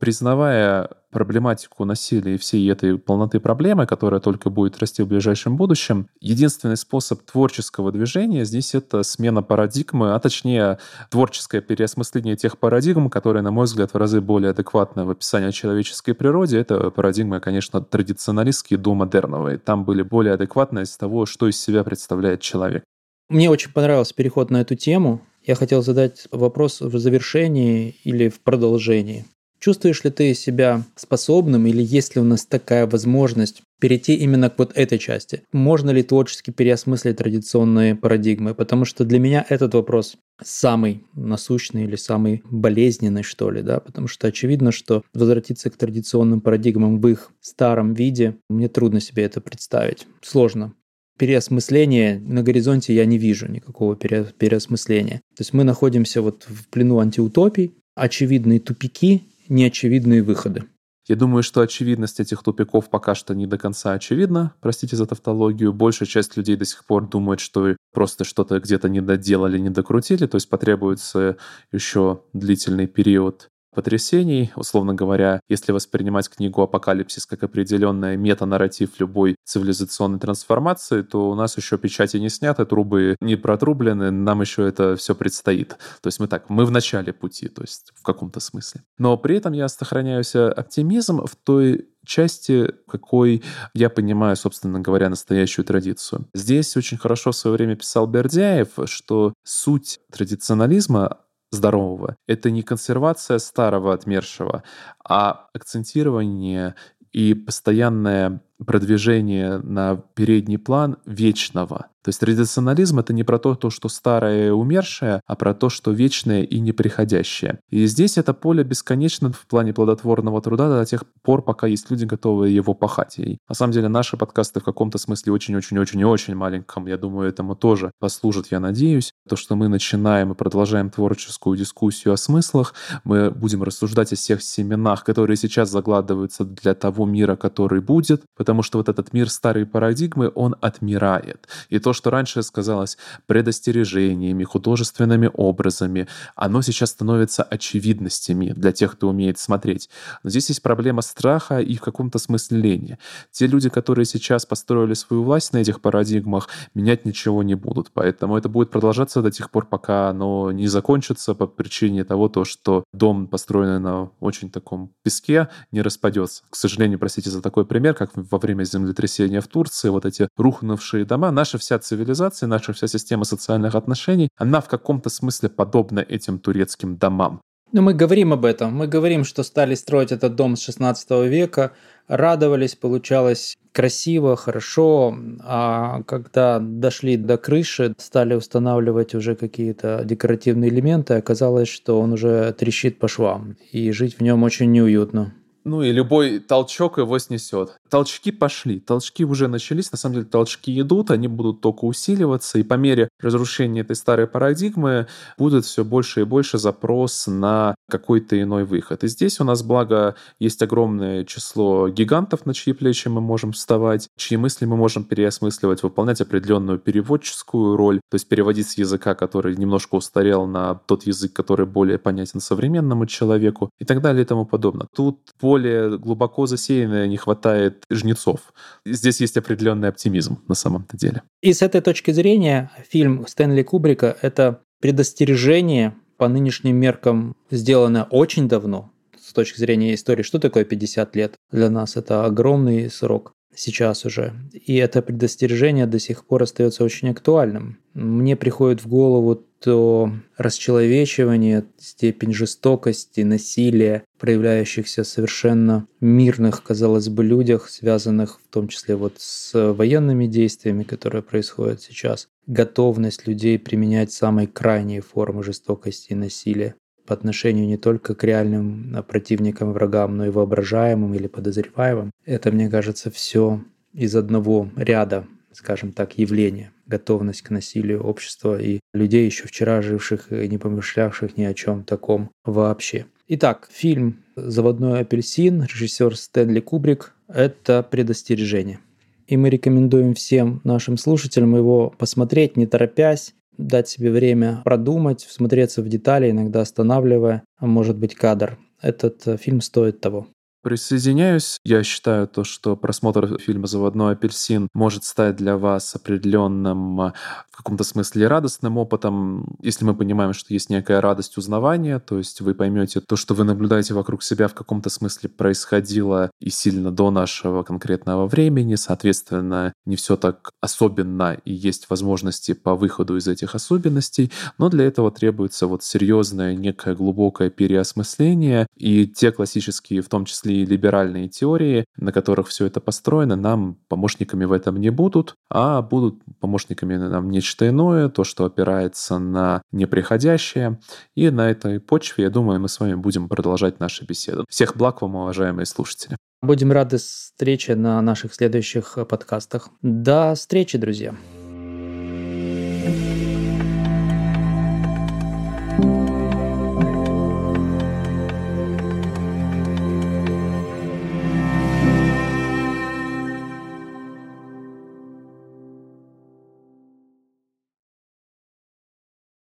признавая 0.00 0.88
проблематику 1.10 1.84
насилия 1.84 2.34
и 2.34 2.38
всей 2.38 2.70
этой 2.70 2.98
полноты 2.98 3.40
проблемы, 3.40 3.86
которая 3.86 4.20
только 4.20 4.50
будет 4.50 4.78
расти 4.78 5.02
в 5.02 5.08
ближайшем 5.08 5.56
будущем, 5.56 6.08
единственный 6.20 6.76
способ 6.76 7.22
творческого 7.22 7.92
движения 7.92 8.44
здесь 8.44 8.74
это 8.74 9.02
смена 9.02 9.42
парадигмы, 9.42 10.14
а 10.14 10.18
точнее 10.20 10.78
творческое 11.10 11.60
переосмысление 11.60 12.36
тех 12.36 12.58
парадигм, 12.58 13.08
которые, 13.10 13.42
на 13.42 13.50
мой 13.50 13.64
взгляд, 13.64 13.94
в 13.94 13.96
разы 13.96 14.20
более 14.20 14.50
адекватны 14.50 15.04
в 15.04 15.10
описании 15.10 15.50
человеческой 15.50 16.12
природе. 16.12 16.58
Это 16.58 16.90
парадигмы, 16.90 17.40
конечно, 17.40 17.80
традиционалистские 17.80 18.78
до 18.78 18.94
модерновые. 18.94 19.58
Там 19.58 19.84
были 19.84 20.02
более 20.02 20.34
адекватны 20.34 20.80
из 20.80 20.96
того, 20.96 21.26
что 21.26 21.48
из 21.48 21.60
себя 21.60 21.84
представляет 21.84 22.40
человек. 22.40 22.84
Мне 23.28 23.50
очень 23.50 23.72
понравился 23.72 24.14
переход 24.14 24.50
на 24.50 24.60
эту 24.60 24.74
тему. 24.74 25.20
Я 25.42 25.54
хотел 25.54 25.82
задать 25.82 26.28
вопрос 26.30 26.80
в 26.80 26.98
завершении 26.98 27.96
или 28.04 28.28
в 28.28 28.40
продолжении. 28.40 29.24
Чувствуешь 29.60 30.04
ли 30.04 30.10
ты 30.10 30.34
себя 30.34 30.84
способным 30.94 31.66
или 31.66 31.82
есть 31.82 32.14
ли 32.14 32.20
у 32.20 32.24
нас 32.24 32.46
такая 32.46 32.86
возможность 32.86 33.62
перейти 33.80 34.14
именно 34.14 34.50
к 34.50 34.58
вот 34.58 34.72
этой 34.76 34.98
части? 34.98 35.42
Можно 35.52 35.90
ли 35.90 36.02
творчески 36.02 36.50
переосмыслить 36.50 37.16
традиционные 37.16 37.96
парадигмы? 37.96 38.54
Потому 38.54 38.84
что 38.84 39.04
для 39.04 39.18
меня 39.18 39.44
этот 39.48 39.74
вопрос 39.74 40.16
самый 40.42 41.04
насущный 41.14 41.84
или 41.84 41.96
самый 41.96 42.42
болезненный, 42.48 43.24
что 43.24 43.50
ли, 43.50 43.62
да, 43.62 43.80
потому 43.80 44.06
что 44.06 44.28
очевидно, 44.28 44.70
что 44.70 45.02
возвратиться 45.12 45.70
к 45.70 45.76
традиционным 45.76 46.40
парадигмам 46.40 47.00
в 47.00 47.08
их 47.08 47.32
старом 47.40 47.94
виде, 47.94 48.36
мне 48.48 48.68
трудно 48.68 49.00
себе 49.00 49.24
это 49.24 49.40
представить, 49.40 50.06
сложно. 50.22 50.72
Переосмысления 51.18 52.20
на 52.20 52.44
горизонте 52.44 52.94
я 52.94 53.04
не 53.04 53.18
вижу 53.18 53.50
никакого 53.50 53.96
переосмысления. 53.96 55.20
То 55.34 55.40
есть 55.40 55.52
мы 55.52 55.64
находимся 55.64 56.22
вот 56.22 56.44
в 56.46 56.68
плену 56.68 57.00
антиутопий, 57.00 57.74
очевидные 57.96 58.60
тупики, 58.60 59.24
неочевидные 59.48 60.22
выходы. 60.22 60.64
Я 61.08 61.16
думаю, 61.16 61.42
что 61.42 61.62
очевидность 61.62 62.20
этих 62.20 62.42
тупиков 62.42 62.90
пока 62.90 63.14
что 63.14 63.34
не 63.34 63.46
до 63.46 63.56
конца 63.56 63.92
очевидна. 63.92 64.54
Простите 64.60 64.94
за 64.94 65.06
тавтологию. 65.06 65.72
Большая 65.72 66.06
часть 66.06 66.36
людей 66.36 66.54
до 66.54 66.66
сих 66.66 66.84
пор 66.84 67.08
думает, 67.08 67.40
что 67.40 67.76
просто 67.94 68.24
что-то 68.24 68.60
где-то 68.60 68.90
не 68.90 69.00
доделали, 69.00 69.58
не 69.58 69.70
докрутили. 69.70 70.26
То 70.26 70.36
есть 70.36 70.50
потребуется 70.50 71.38
еще 71.72 72.22
длительный 72.34 72.86
период 72.86 73.48
потрясений. 73.78 74.50
Условно 74.56 74.92
говоря, 74.92 75.40
если 75.48 75.70
воспринимать 75.70 76.28
книгу 76.28 76.60
«Апокалипсис» 76.62 77.26
как 77.26 77.44
определенный 77.44 78.16
метанарратив 78.16 78.98
любой 78.98 79.36
цивилизационной 79.44 80.18
трансформации, 80.18 81.02
то 81.02 81.30
у 81.30 81.36
нас 81.36 81.56
еще 81.56 81.78
печати 81.78 82.16
не 82.16 82.28
сняты, 82.28 82.64
трубы 82.64 83.14
не 83.20 83.36
протрублены, 83.36 84.10
нам 84.10 84.40
еще 84.40 84.66
это 84.66 84.96
все 84.96 85.14
предстоит. 85.14 85.76
То 86.00 86.08
есть 86.08 86.18
мы 86.18 86.26
так, 86.26 86.50
мы 86.50 86.64
в 86.64 86.72
начале 86.72 87.12
пути, 87.12 87.46
то 87.46 87.62
есть 87.62 87.92
в 87.94 88.02
каком-то 88.02 88.40
смысле. 88.40 88.82
Но 88.98 89.16
при 89.16 89.36
этом 89.36 89.52
я 89.52 89.68
сохраняю 89.68 90.24
оптимизм 90.58 91.24
в 91.24 91.36
той 91.36 91.86
части, 92.04 92.72
какой 92.88 93.44
я 93.74 93.90
понимаю, 93.90 94.34
собственно 94.34 94.80
говоря, 94.80 95.08
настоящую 95.08 95.64
традицию. 95.64 96.26
Здесь 96.34 96.76
очень 96.76 96.98
хорошо 96.98 97.30
в 97.30 97.36
свое 97.36 97.56
время 97.56 97.76
писал 97.76 98.08
Бердяев, 98.08 98.70
что 98.86 99.34
суть 99.44 100.00
традиционализма 100.10 101.18
здорового. 101.50 102.16
Это 102.26 102.50
не 102.50 102.62
консервация 102.62 103.38
старого 103.38 103.94
отмершего, 103.94 104.62
а 105.04 105.48
акцентирование 105.54 106.74
и 107.12 107.34
постоянное 107.34 108.42
продвижение 108.64 109.58
на 109.58 109.96
передний 110.14 110.58
план 110.58 110.96
вечного. 111.06 111.88
То 112.08 112.10
есть 112.10 112.20
традиционализм— 112.20 112.98
это 113.00 113.12
не 113.12 113.22
про 113.22 113.38
то, 113.38 113.54
то, 113.54 113.68
что 113.68 113.90
старое 113.90 114.46
и 114.46 114.50
умершее, 114.50 115.20
а 115.26 115.36
про 115.36 115.52
то, 115.52 115.68
что 115.68 115.90
вечное 115.90 116.42
и 116.42 116.58
неприходящее. 116.58 117.60
И 117.68 117.84
здесь 117.86 118.16
это 118.16 118.32
поле 118.32 118.64
бесконечно 118.64 119.30
в 119.30 119.46
плане 119.46 119.74
плодотворного 119.74 120.40
труда 120.40 120.70
до 120.70 120.86
тех 120.86 121.04
пор, 121.22 121.42
пока 121.42 121.66
есть 121.66 121.90
люди, 121.90 122.06
готовые 122.06 122.54
его 122.54 122.72
пахать. 122.72 123.18
И 123.18 123.38
на 123.46 123.54
самом 123.54 123.72
деле 123.72 123.88
наши 123.88 124.16
подкасты 124.16 124.60
в 124.60 124.64
каком-то 124.64 124.96
смысле 124.96 125.32
очень-очень-очень 125.32 126.00
и 126.00 126.04
очень 126.04 126.34
маленьком, 126.34 126.86
я 126.86 126.96
думаю, 126.96 127.28
этому 127.28 127.54
тоже 127.54 127.90
послужат, 127.98 128.46
я 128.50 128.60
надеюсь. 128.60 129.12
То, 129.28 129.36
что 129.36 129.54
мы 129.54 129.68
начинаем 129.68 130.32
и 130.32 130.34
продолжаем 130.34 130.88
творческую 130.88 131.58
дискуссию 131.58 132.14
о 132.14 132.16
смыслах, 132.16 132.74
мы 133.04 133.30
будем 133.30 133.62
рассуждать 133.62 134.12
о 134.12 134.16
всех 134.16 134.42
семенах, 134.42 135.04
которые 135.04 135.36
сейчас 135.36 135.70
загладываются 135.70 136.44
для 136.44 136.74
того 136.74 137.04
мира, 137.04 137.36
который 137.36 137.80
будет, 137.80 138.22
потому 138.48 138.62
что 138.62 138.78
вот 138.78 138.88
этот 138.88 139.12
мир 139.12 139.28
старой 139.28 139.66
парадигмы, 139.66 140.32
он 140.34 140.56
отмирает. 140.62 141.46
И 141.68 141.78
то, 141.78 141.92
что 141.92 142.08
раньше 142.08 142.42
сказалось 142.42 142.96
предостережениями, 143.26 144.42
художественными 144.42 145.30
образами, 145.34 146.08
оно 146.34 146.62
сейчас 146.62 146.92
становится 146.92 147.42
очевидностями 147.42 148.54
для 148.56 148.72
тех, 148.72 148.92
кто 148.92 149.10
умеет 149.10 149.38
смотреть. 149.38 149.90
Но 150.22 150.30
здесь 150.30 150.48
есть 150.48 150.62
проблема 150.62 151.02
страха 151.02 151.58
и 151.58 151.76
в 151.76 151.82
каком-то 151.82 152.18
смысле 152.18 152.58
лени. 152.58 152.98
Те 153.32 153.46
люди, 153.46 153.68
которые 153.68 154.06
сейчас 154.06 154.46
построили 154.46 154.94
свою 154.94 155.24
власть 155.24 155.52
на 155.52 155.58
этих 155.58 155.82
парадигмах, 155.82 156.48
менять 156.72 157.04
ничего 157.04 157.42
не 157.42 157.54
будут. 157.54 157.90
Поэтому 157.92 158.38
это 158.38 158.48
будет 158.48 158.70
продолжаться 158.70 159.20
до 159.20 159.30
тех 159.30 159.50
пор, 159.50 159.66
пока 159.66 160.08
оно 160.08 160.52
не 160.52 160.68
закончится 160.68 161.34
по 161.34 161.46
причине 161.46 162.04
того, 162.04 162.30
то, 162.30 162.46
что 162.46 162.84
дом, 162.94 163.26
построенный 163.26 163.78
на 163.78 164.10
очень 164.20 164.50
таком 164.50 164.94
песке, 165.02 165.48
не 165.70 165.82
распадется. 165.82 166.44
К 166.48 166.56
сожалению, 166.56 166.98
простите 166.98 167.28
за 167.28 167.42
такой 167.42 167.66
пример, 167.66 167.92
как 167.98 168.12
во 168.14 168.37
время 168.38 168.64
землетрясения 168.64 169.40
в 169.40 169.46
Турции, 169.46 169.88
вот 169.88 170.06
эти 170.06 170.28
рухнувшие 170.36 171.04
дома, 171.04 171.30
наша 171.30 171.58
вся 171.58 171.78
цивилизация, 171.78 172.46
наша 172.46 172.72
вся 172.72 172.88
система 172.88 173.24
социальных 173.24 173.74
отношений, 173.74 174.28
она 174.36 174.60
в 174.60 174.68
каком-то 174.68 175.10
смысле 175.10 175.48
подобна 175.48 176.00
этим 176.00 176.38
турецким 176.38 176.96
домам. 176.96 177.40
Но 177.72 177.82
мы 177.82 177.92
говорим 177.92 178.32
об 178.32 178.44
этом. 178.46 178.74
Мы 178.74 178.86
говорим, 178.86 179.24
что 179.24 179.42
стали 179.42 179.74
строить 179.74 180.10
этот 180.10 180.34
дом 180.34 180.56
с 180.56 180.62
16 180.62 181.10
века, 181.28 181.72
радовались, 182.06 182.74
получалось 182.74 183.56
красиво, 183.72 184.36
хорошо, 184.36 185.16
а 185.44 186.02
когда 186.04 186.58
дошли 186.60 187.16
до 187.16 187.36
крыши, 187.36 187.94
стали 187.98 188.34
устанавливать 188.34 189.14
уже 189.14 189.36
какие-то 189.36 190.02
декоративные 190.04 190.70
элементы, 190.70 191.14
оказалось, 191.14 191.68
что 191.68 192.00
он 192.00 192.14
уже 192.14 192.52
трещит 192.54 192.98
по 192.98 193.06
швам, 193.06 193.56
и 193.70 193.92
жить 193.92 194.16
в 194.18 194.22
нем 194.22 194.42
очень 194.42 194.72
неуютно. 194.72 195.34
Ну 195.64 195.82
и 195.82 195.92
любой 195.92 196.38
толчок 196.38 196.98
его 196.98 197.18
снесет. 197.18 197.76
толчки 197.88 198.30
пошли, 198.32 198.80
толчки 198.80 199.24
уже 199.24 199.48
начались, 199.48 199.90
на 199.92 199.98
самом 199.98 200.16
деле 200.16 200.26
толчки 200.26 200.78
идут, 200.80 201.10
они 201.10 201.28
будут 201.28 201.60
только 201.60 201.84
усиливаться, 201.84 202.58
и 202.58 202.62
по 202.62 202.74
мере 202.74 203.08
разрушения 203.20 203.80
этой 203.80 203.96
старой 203.96 204.26
парадигмы 204.26 205.06
будет 205.36 205.64
все 205.64 205.84
больше 205.84 206.20
и 206.20 206.24
больше 206.24 206.58
запрос 206.58 207.26
на 207.26 207.74
какой-то 207.88 208.40
иной 208.40 208.64
выход. 208.64 209.04
И 209.04 209.08
здесь 209.08 209.40
у 209.40 209.44
нас, 209.44 209.62
благо, 209.62 210.14
есть 210.38 210.62
огромное 210.62 211.24
число 211.24 211.88
гигантов, 211.88 212.46
на 212.46 212.54
чьи 212.54 212.72
плечи 212.72 213.08
мы 213.08 213.20
можем 213.20 213.52
вставать, 213.52 214.08
чьи 214.16 214.36
мысли 214.36 214.64
мы 214.64 214.76
можем 214.76 215.04
переосмысливать, 215.04 215.82
выполнять 215.82 216.20
определенную 216.20 216.78
переводческую 216.78 217.76
роль, 217.76 218.00
то 218.10 218.14
есть 218.14 218.28
переводить 218.28 218.68
с 218.68 218.78
языка, 218.78 219.14
который 219.14 219.56
немножко 219.56 219.96
устарел, 219.96 220.46
на 220.46 220.74
тот 220.74 221.04
язык, 221.04 221.32
который 221.32 221.66
более 221.66 221.98
понятен 221.98 222.40
современному 222.40 223.06
человеку 223.06 223.70
и 223.78 223.84
так 223.84 224.00
далее 224.00 224.22
и 224.22 224.26
тому 224.26 224.44
подобное. 224.44 224.86
Тут 224.94 225.18
более 225.48 225.98
глубоко 225.98 226.46
засеянное 226.46 227.06
не 227.06 227.16
хватает 227.16 227.84
жнецов. 227.90 228.52
Здесь 228.84 229.20
есть 229.22 229.38
определенный 229.38 229.88
оптимизм 229.88 230.38
на 230.46 230.54
самом-то 230.54 230.98
деле. 230.98 231.22
И 231.40 231.54
с 231.54 231.62
этой 231.62 231.80
точки 231.80 232.10
зрения 232.10 232.70
фильм 232.90 233.26
Стэнли 233.26 233.62
Кубрика— 233.62 234.14
это 234.22 234.60
предостережение 234.80 235.94
по 236.18 236.28
нынешним 236.28 236.76
меркам, 236.76 237.34
сделанное 237.50 238.04
очень 238.10 238.46
давно, 238.46 238.92
с 239.18 239.32
точки 239.32 239.58
зрения 239.58 239.94
истории, 239.94 240.22
что 240.22 240.38
такое 240.38 240.64
50 240.64 241.16
лет 241.16 241.34
для 241.50 241.70
нас? 241.70 241.96
Это 241.96 242.26
огромный 242.26 242.90
срок 242.90 243.32
сейчас 243.54 244.04
уже. 244.04 244.34
И 244.52 244.76
это 244.76 245.02
предостережение 245.02 245.86
до 245.86 245.98
сих 245.98 246.26
пор 246.26 246.42
остается 246.42 246.84
очень 246.84 247.10
актуальным. 247.10 247.78
Мне 247.94 248.36
приходит 248.36 248.84
в 248.84 248.88
голову 248.88 249.46
то 249.60 250.12
расчеловечивание, 250.36 251.64
степень 251.78 252.32
жестокости, 252.32 253.22
насилия, 253.22 254.04
проявляющихся 254.18 255.04
совершенно 255.04 255.86
мирных, 256.00 256.62
казалось 256.62 257.08
бы, 257.08 257.24
людях, 257.24 257.68
связанных 257.68 258.40
в 258.40 258.52
том 258.52 258.68
числе 258.68 258.96
вот 258.96 259.14
с 259.18 259.72
военными 259.72 260.26
действиями, 260.26 260.84
которые 260.84 261.22
происходят 261.22 261.82
сейчас, 261.82 262.28
готовность 262.46 263.26
людей 263.26 263.58
применять 263.58 264.12
самые 264.12 264.46
крайние 264.46 265.00
формы 265.00 265.42
жестокости 265.42 266.12
и 266.12 266.16
насилия 266.16 266.74
по 267.06 267.14
отношению 267.14 267.66
не 267.66 267.78
только 267.78 268.14
к 268.14 268.22
реальным 268.22 268.92
а, 268.94 269.02
противникам, 269.02 269.72
врагам, 269.72 270.18
но 270.18 270.26
и 270.26 270.30
воображаемым 270.30 271.14
или 271.14 271.26
подозреваемым. 271.26 272.10
Это, 272.26 272.52
мне 272.52 272.68
кажется, 272.68 273.10
все 273.10 273.62
из 273.94 274.14
одного 274.14 274.70
ряда, 274.76 275.26
скажем 275.52 275.92
так, 275.92 276.18
явления. 276.18 276.72
Готовность 276.86 277.42
к 277.42 277.50
насилию 277.50 278.02
общества 278.02 278.60
и 278.60 278.80
людей, 278.92 279.26
еще 279.26 279.46
вчера 279.46 279.82
живших 279.82 280.32
и 280.32 280.48
не 280.48 280.58
помышлявших 280.58 281.36
ни 281.36 281.44
о 281.44 281.54
чем 281.54 281.84
таком 281.84 282.30
вообще. 282.44 283.06
Итак, 283.28 283.68
фильм 283.70 284.22
«Заводной 284.36 285.00
апельсин», 285.00 285.62
режиссер 285.62 286.16
Стэнли 286.16 286.60
Кубрик– 286.60 287.14
это 287.28 287.82
предостережение. 287.82 288.80
И 289.26 289.36
мы 289.36 289.50
рекомендуем 289.50 290.14
всем 290.14 290.62
нашим 290.64 290.96
слушателям 290.96 291.54
его 291.54 291.90
посмотреть, 291.98 292.56
не 292.56 292.66
торопясь, 292.66 293.34
дать 293.58 293.88
себе 293.88 294.10
время 294.10 294.62
продумать, 294.64 295.24
всмотреться 295.24 295.82
в 295.82 295.88
детали, 295.88 296.30
иногда 296.30 296.62
останавливая, 296.62 297.42
а 297.58 297.66
может 297.66 297.98
быть, 297.98 298.14
кадр. 298.14 298.56
Этот 298.80 299.26
э, 299.26 299.36
фильм 299.36 299.60
стоит 299.60 300.00
того. 300.00 300.28
Присоединяюсь. 300.62 301.58
Я 301.64 301.84
считаю 301.84 302.26
то, 302.26 302.42
что 302.42 302.76
просмотр 302.76 303.38
фильма 303.38 303.66
«Заводной 303.66 304.12
апельсин» 304.12 304.68
может 304.74 305.04
стать 305.04 305.36
для 305.36 305.56
вас 305.56 305.94
определенным 305.94 307.00
а, 307.00 307.14
в 307.50 307.56
каком-то 307.56 307.84
смысле 307.84 308.28
радостным 308.28 308.76
опытом, 308.76 309.56
если 309.62 309.84
мы 309.84 309.94
понимаем, 309.94 310.32
что 310.32 310.52
есть 310.52 310.70
некая 310.70 311.00
радость 311.00 311.36
узнавания, 311.38 311.98
то 311.98 312.18
есть 312.18 312.40
вы 312.40 312.54
поймете 312.54 313.00
то, 313.00 313.16
что 313.16 313.34
вы 313.34 313.44
наблюдаете 313.44 313.94
вокруг 313.94 314.22
себя 314.22 314.48
в 314.48 314.54
каком-то 314.54 314.90
смысле 314.90 315.28
происходило 315.28 316.30
и 316.40 316.50
сильно 316.50 316.90
до 316.90 317.10
нашего 317.10 317.62
конкретного 317.62 318.26
времени, 318.26 318.74
соответственно, 318.76 319.72
не 319.86 319.96
все 319.96 320.16
так 320.16 320.50
особенно 320.60 321.36
и 321.44 321.52
есть 321.52 321.90
возможности 321.90 322.54
по 322.54 322.74
выходу 322.74 323.16
из 323.16 323.26
этих 323.26 323.54
особенностей, 323.54 324.32
но 324.58 324.68
для 324.68 324.84
этого 324.84 325.10
требуется 325.10 325.66
вот 325.66 325.82
серьезное 325.82 326.54
некое 326.54 326.94
глубокое 326.94 327.50
переосмысление. 327.50 328.66
И 328.76 329.06
те 329.06 329.32
классические, 329.32 330.02
в 330.02 330.08
том 330.08 330.24
числе 330.24 330.47
числе 330.48 330.62
и 330.62 330.66
либеральные 330.66 331.28
теории, 331.28 331.84
на 331.96 332.12
которых 332.12 332.48
все 332.48 332.66
это 332.66 332.80
построено, 332.80 333.36
нам 333.36 333.76
помощниками 333.88 334.44
в 334.44 334.52
этом 334.52 334.76
не 334.76 334.90
будут, 334.90 335.34
а 335.50 335.82
будут 335.82 336.20
помощниками 336.40 336.96
нам 336.96 337.30
нечто 337.30 337.68
иное, 337.68 338.08
то, 338.08 338.24
что 338.24 338.44
опирается 338.44 339.18
на 339.18 339.62
неприходящее. 339.72 340.78
И 341.16 341.30
на 341.30 341.50
этой 341.50 341.80
почве, 341.80 342.24
я 342.24 342.30
думаю, 342.30 342.60
мы 342.60 342.68
с 342.68 342.80
вами 342.80 342.94
будем 342.94 343.28
продолжать 343.28 343.80
нашу 343.80 344.04
беседу. 344.06 344.44
Всех 344.48 344.76
благ 344.76 345.02
вам, 345.02 345.16
уважаемые 345.16 345.66
слушатели. 345.66 346.16
Будем 346.42 346.72
рады 346.72 346.98
встрече 346.98 347.74
на 347.74 348.00
наших 348.00 348.34
следующих 348.34 348.98
подкастах. 349.08 349.70
До 349.82 350.34
встречи, 350.34 350.78
друзья! 350.78 351.14